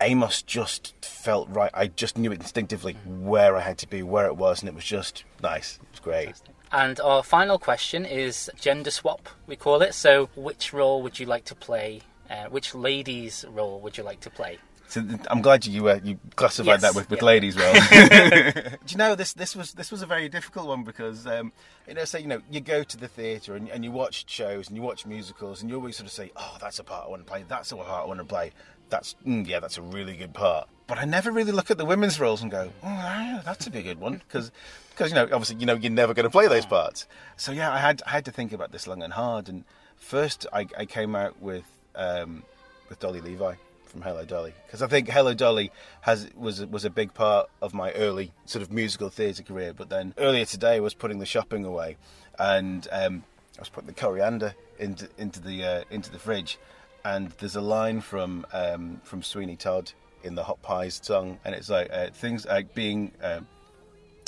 Amos 0.00 0.42
just 0.42 0.94
felt 1.02 1.48
right. 1.48 1.70
I 1.72 1.86
just 1.86 2.18
knew 2.18 2.32
instinctively 2.32 2.96
where 3.06 3.56
I 3.56 3.60
had 3.60 3.78
to 3.78 3.88
be, 3.88 4.02
where 4.02 4.26
it 4.26 4.36
was, 4.36 4.60
and 4.60 4.68
it 4.68 4.74
was 4.74 4.84
just 4.84 5.24
nice. 5.42 5.78
It 5.82 5.88
was 5.92 6.00
great. 6.00 6.34
And 6.72 7.00
our 7.00 7.22
final 7.22 7.58
question 7.58 8.04
is 8.04 8.50
gender 8.60 8.90
swap, 8.90 9.28
we 9.46 9.56
call 9.56 9.80
it. 9.82 9.94
So, 9.94 10.28
which 10.34 10.72
role 10.72 11.02
would 11.02 11.18
you 11.18 11.24
like 11.26 11.44
to 11.46 11.54
play? 11.54 12.02
Uh, 12.30 12.46
which 12.46 12.74
lady's 12.74 13.44
role 13.48 13.80
would 13.80 13.96
you 13.96 14.02
like 14.04 14.20
to 14.20 14.30
play? 14.30 14.58
So 14.88 15.04
I'm 15.28 15.42
glad 15.42 15.66
you 15.66 15.88
uh, 15.88 15.98
you 16.02 16.18
classified 16.36 16.80
Yes, 16.80 16.82
that 16.82 16.94
with, 16.94 17.10
with 17.10 17.20
yeah. 17.20 17.26
ladies 17.26 17.56
well. 17.56 17.74
Do 18.60 18.70
you 18.88 18.96
know 18.96 19.14
this 19.16 19.32
this 19.32 19.56
was 19.56 19.72
this 19.72 19.90
was 19.90 20.02
a 20.02 20.06
very 20.06 20.28
difficult 20.28 20.68
one 20.68 20.84
because 20.84 21.26
um, 21.26 21.52
you 21.88 21.94
know 21.94 22.04
say 22.04 22.20
you 22.20 22.28
know 22.28 22.40
you 22.50 22.60
go 22.60 22.84
to 22.84 22.96
the 22.96 23.08
theatre 23.08 23.56
and, 23.56 23.68
and 23.68 23.82
you 23.84 23.90
watch 23.90 24.28
shows 24.28 24.68
and 24.68 24.76
you 24.76 24.82
watch 24.82 25.04
musicals 25.04 25.60
and 25.60 25.70
you 25.70 25.76
always 25.76 25.96
sort 25.96 26.06
of 26.06 26.12
say 26.12 26.30
oh 26.36 26.56
that's 26.60 26.78
a 26.78 26.84
part 26.84 27.06
I 27.06 27.08
want 27.10 27.26
to 27.26 27.30
play. 27.30 27.44
That's 27.48 27.72
a 27.72 27.76
part 27.76 28.04
I 28.04 28.06
want 28.06 28.20
to 28.20 28.24
play. 28.24 28.52
That's 28.88 29.16
mm, 29.26 29.46
yeah 29.46 29.58
that's 29.58 29.76
a 29.78 29.82
really 29.82 30.16
good 30.16 30.34
part. 30.34 30.68
But 30.86 30.98
I 30.98 31.04
never 31.04 31.32
really 31.32 31.50
look 31.52 31.72
at 31.72 31.78
the 31.78 31.84
women's 31.84 32.20
roles 32.20 32.40
and 32.42 32.50
go 32.50 32.70
oh 32.84 33.40
that's 33.44 33.66
a 33.66 33.70
big 33.70 33.84
good 33.86 33.98
one. 33.98 34.22
Because 34.28 34.52
because 34.90 35.10
you 35.10 35.16
know 35.16 35.24
obviously 35.24 35.56
you 35.56 35.66
know 35.66 35.74
you're 35.74 35.90
never 35.90 36.14
going 36.14 36.24
to 36.24 36.30
play 36.30 36.46
those 36.46 36.66
parts. 36.66 37.08
So 37.36 37.50
yeah 37.50 37.72
I 37.72 37.78
had 37.78 38.02
I 38.06 38.10
had 38.10 38.24
to 38.26 38.30
think 38.30 38.52
about 38.52 38.70
this 38.70 38.86
long 38.86 39.02
and 39.02 39.14
hard. 39.14 39.48
And 39.48 39.64
first 39.96 40.46
I, 40.52 40.68
I 40.78 40.84
came 40.86 41.16
out 41.16 41.42
with 41.42 41.64
um, 41.96 42.42
with 42.88 42.98
Dolly 43.00 43.20
Levi 43.20 43.54
from 43.96 44.02
Hello 44.02 44.24
Dolly 44.24 44.52
because 44.66 44.82
I 44.82 44.88
think 44.88 45.08
Hello 45.08 45.32
Dolly 45.32 45.72
has 46.02 46.28
was 46.36 46.64
was 46.66 46.84
a 46.84 46.90
big 46.90 47.14
part 47.14 47.48
of 47.62 47.72
my 47.72 47.92
early 47.92 48.32
sort 48.44 48.62
of 48.62 48.70
musical 48.70 49.08
theatre 49.08 49.42
career. 49.42 49.72
But 49.72 49.88
then 49.88 50.14
earlier 50.18 50.44
today 50.44 50.76
I 50.76 50.80
was 50.80 50.94
putting 50.94 51.18
the 51.18 51.26
shopping 51.26 51.64
away, 51.64 51.96
and 52.38 52.86
um, 52.92 53.24
I 53.56 53.60
was 53.60 53.68
putting 53.68 53.86
the 53.86 53.94
coriander 53.94 54.54
into 54.78 55.08
into 55.18 55.40
the 55.40 55.64
uh, 55.64 55.84
into 55.90 56.10
the 56.10 56.18
fridge, 56.18 56.58
and 57.04 57.30
there's 57.38 57.56
a 57.56 57.60
line 57.60 58.00
from 58.00 58.46
um, 58.52 59.00
from 59.02 59.22
Sweeney 59.22 59.56
Todd 59.56 59.92
in 60.22 60.34
the 60.34 60.44
Hot 60.44 60.60
Pies 60.62 61.00
song, 61.02 61.38
and 61.44 61.54
it's 61.54 61.70
like 61.70 61.88
uh, 61.92 62.10
things 62.12 62.46
like 62.46 62.74
being. 62.74 63.12
Um, 63.22 63.46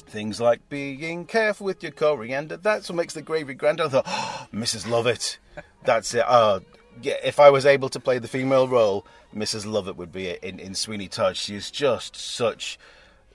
Things 0.06 0.40
like 0.40 0.66
being 0.70 1.26
careful 1.26 1.66
with 1.66 1.82
your 1.82 1.92
coriander, 1.92 2.56
that's 2.56 2.88
what 2.88 2.96
makes 2.96 3.12
the 3.12 3.20
gravy 3.20 3.52
grander. 3.52 3.84
I 3.84 3.88
thought, 3.88 4.04
oh, 4.08 4.46
Mrs. 4.54 4.88
Lovett, 4.88 5.38
that's 5.84 6.14
it. 6.14 6.24
Oh, 6.26 6.62
if 7.02 7.40
I 7.40 7.50
was 7.50 7.66
able 7.66 7.88
to 7.90 8.00
play 8.00 8.18
the 8.18 8.28
female 8.28 8.68
role, 8.68 9.06
Mrs. 9.34 9.66
Lovett 9.66 9.96
would 9.96 10.12
be 10.12 10.26
it 10.26 10.42
in, 10.42 10.58
in 10.58 10.74
Sweeney 10.74 11.08
Todd. 11.08 11.36
She 11.36 11.54
is 11.54 11.70
just 11.70 12.16
such 12.16 12.78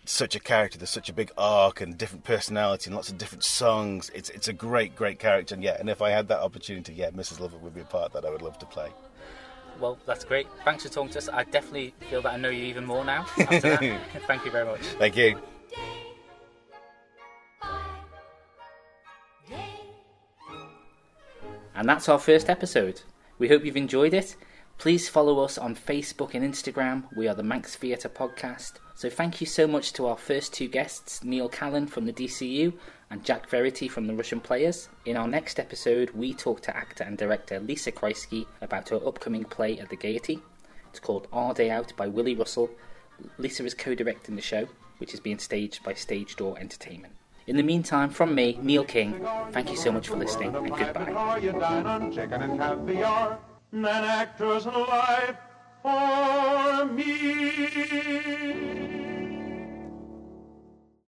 such 0.06 0.36
a 0.36 0.40
character. 0.40 0.78
There's 0.78 0.90
such 0.90 1.10
a 1.10 1.14
big 1.14 1.32
arc 1.38 1.80
and 1.80 1.98
different 1.98 2.26
personality 2.26 2.90
and 2.90 2.96
lots 2.96 3.10
of 3.10 3.18
different 3.18 3.44
songs. 3.44 4.12
It's 4.14 4.30
it's 4.30 4.48
a 4.48 4.54
great, 4.54 4.96
great 4.96 5.20
character. 5.20 5.56
And 5.56 5.64
yeah, 5.64 5.78
and 5.80 5.90
if 5.90 6.02
I 6.02 6.10
had 6.10 6.28
that 6.28 6.40
opportunity, 6.40 6.94
yeah, 6.94 7.12
Mrs. 7.12 7.40
Lovett 7.40 7.62
would 7.62 7.74
be 7.74 7.82
a 7.82 7.86
part 7.86 8.14
that 8.14 8.26
I 8.26 8.30
would 8.30 8.42
love 8.42 8.58
to 8.60 8.66
play. 8.66 8.90
Well, 9.80 9.98
that's 10.06 10.24
great. 10.24 10.48
Thanks 10.64 10.84
for 10.84 10.90
talking 10.90 11.12
to 11.14 11.18
us. 11.18 11.30
I 11.30 11.44
definitely 11.46 11.94
feel 12.10 12.22
that 12.22 12.34
I 12.34 12.38
know 12.38 12.50
you 12.50 12.64
even 12.66 12.86
more 12.86 13.04
now. 13.04 13.24
Thank 13.38 14.46
you 14.46 14.52
very 14.52 14.66
much. 14.66 14.82
Thank 14.82 15.18
you. 15.18 15.40
And 21.76 21.90
that's 21.90 22.08
our 22.08 22.20
first 22.20 22.50
episode. 22.50 23.02
We 23.40 23.48
hope 23.48 23.66
you've 23.66 23.76
enjoyed 23.76 24.14
it. 24.14 24.36
Please 24.78 25.10
follow 25.10 25.40
us 25.40 25.58
on 25.58 25.76
Facebook 25.76 26.36
and 26.36 26.44
Instagram. 26.46 27.06
We 27.16 27.28
are 27.28 27.34
the 27.34 27.42
Manx 27.42 27.76
Theatre 27.76 28.10
Podcast. 28.10 28.74
So 28.94 29.10
thank 29.10 29.42
you 29.42 29.48
so 29.48 29.66
much 29.66 29.92
to 29.94 30.06
our 30.06 30.18
first 30.18 30.54
two 30.54 30.68
guests, 30.68 31.24
Neil 31.24 31.50
Callan 31.50 31.88
from 31.88 32.06
the 32.06 32.14
DCU 32.14 32.74
and 33.10 33.26
Jack 33.26 33.50
Verity 33.50 33.88
from 33.88 34.06
the 34.06 34.14
Rushen 34.14 34.42
Players. 34.42 34.88
In 35.06 35.18
our 35.18 35.28
next 35.28 35.60
episode, 35.60 36.12
we 36.12 36.34
talk 36.34 36.62
to 36.62 36.78
actor 36.78 37.04
and 37.04 37.18
director 37.18 37.60
Lisa 37.60 37.92
Kreisky 37.92 38.46
about 38.62 38.90
her 38.90 39.02
upcoming 39.04 39.46
play 39.46 39.80
at 39.80 39.90
the 39.90 39.96
Gaiety. 39.96 40.40
It's 40.92 41.00
called 41.00 41.28
Our 41.34 41.56
Day 41.56 41.72
Out 41.72 41.92
by 41.98 42.08
Willy 42.08 42.36
Russell. 42.36 42.70
Lisa 43.40 43.66
is 43.66 43.74
co-directing 43.74 44.36
the 44.36 44.44
show, 44.44 44.68
which 45.00 45.14
is 45.14 45.20
being 45.20 45.40
staged 45.40 45.84
by 45.84 45.96
Stage 45.96 46.36
Door 46.36 46.60
Entertainment. 46.60 47.14
In 47.46 47.58
the 47.58 47.64
meantime, 47.64 48.10
from 48.10 48.34
me, 48.34 48.58
Neil 48.62 48.86
King, 48.86 49.26
thank 49.52 49.70
you 49.70 49.76
so 49.76 49.92
much 49.92 50.08
for 50.08 50.16
listening 50.16 50.56
and 50.56 50.70
goodbye. 50.76 51.12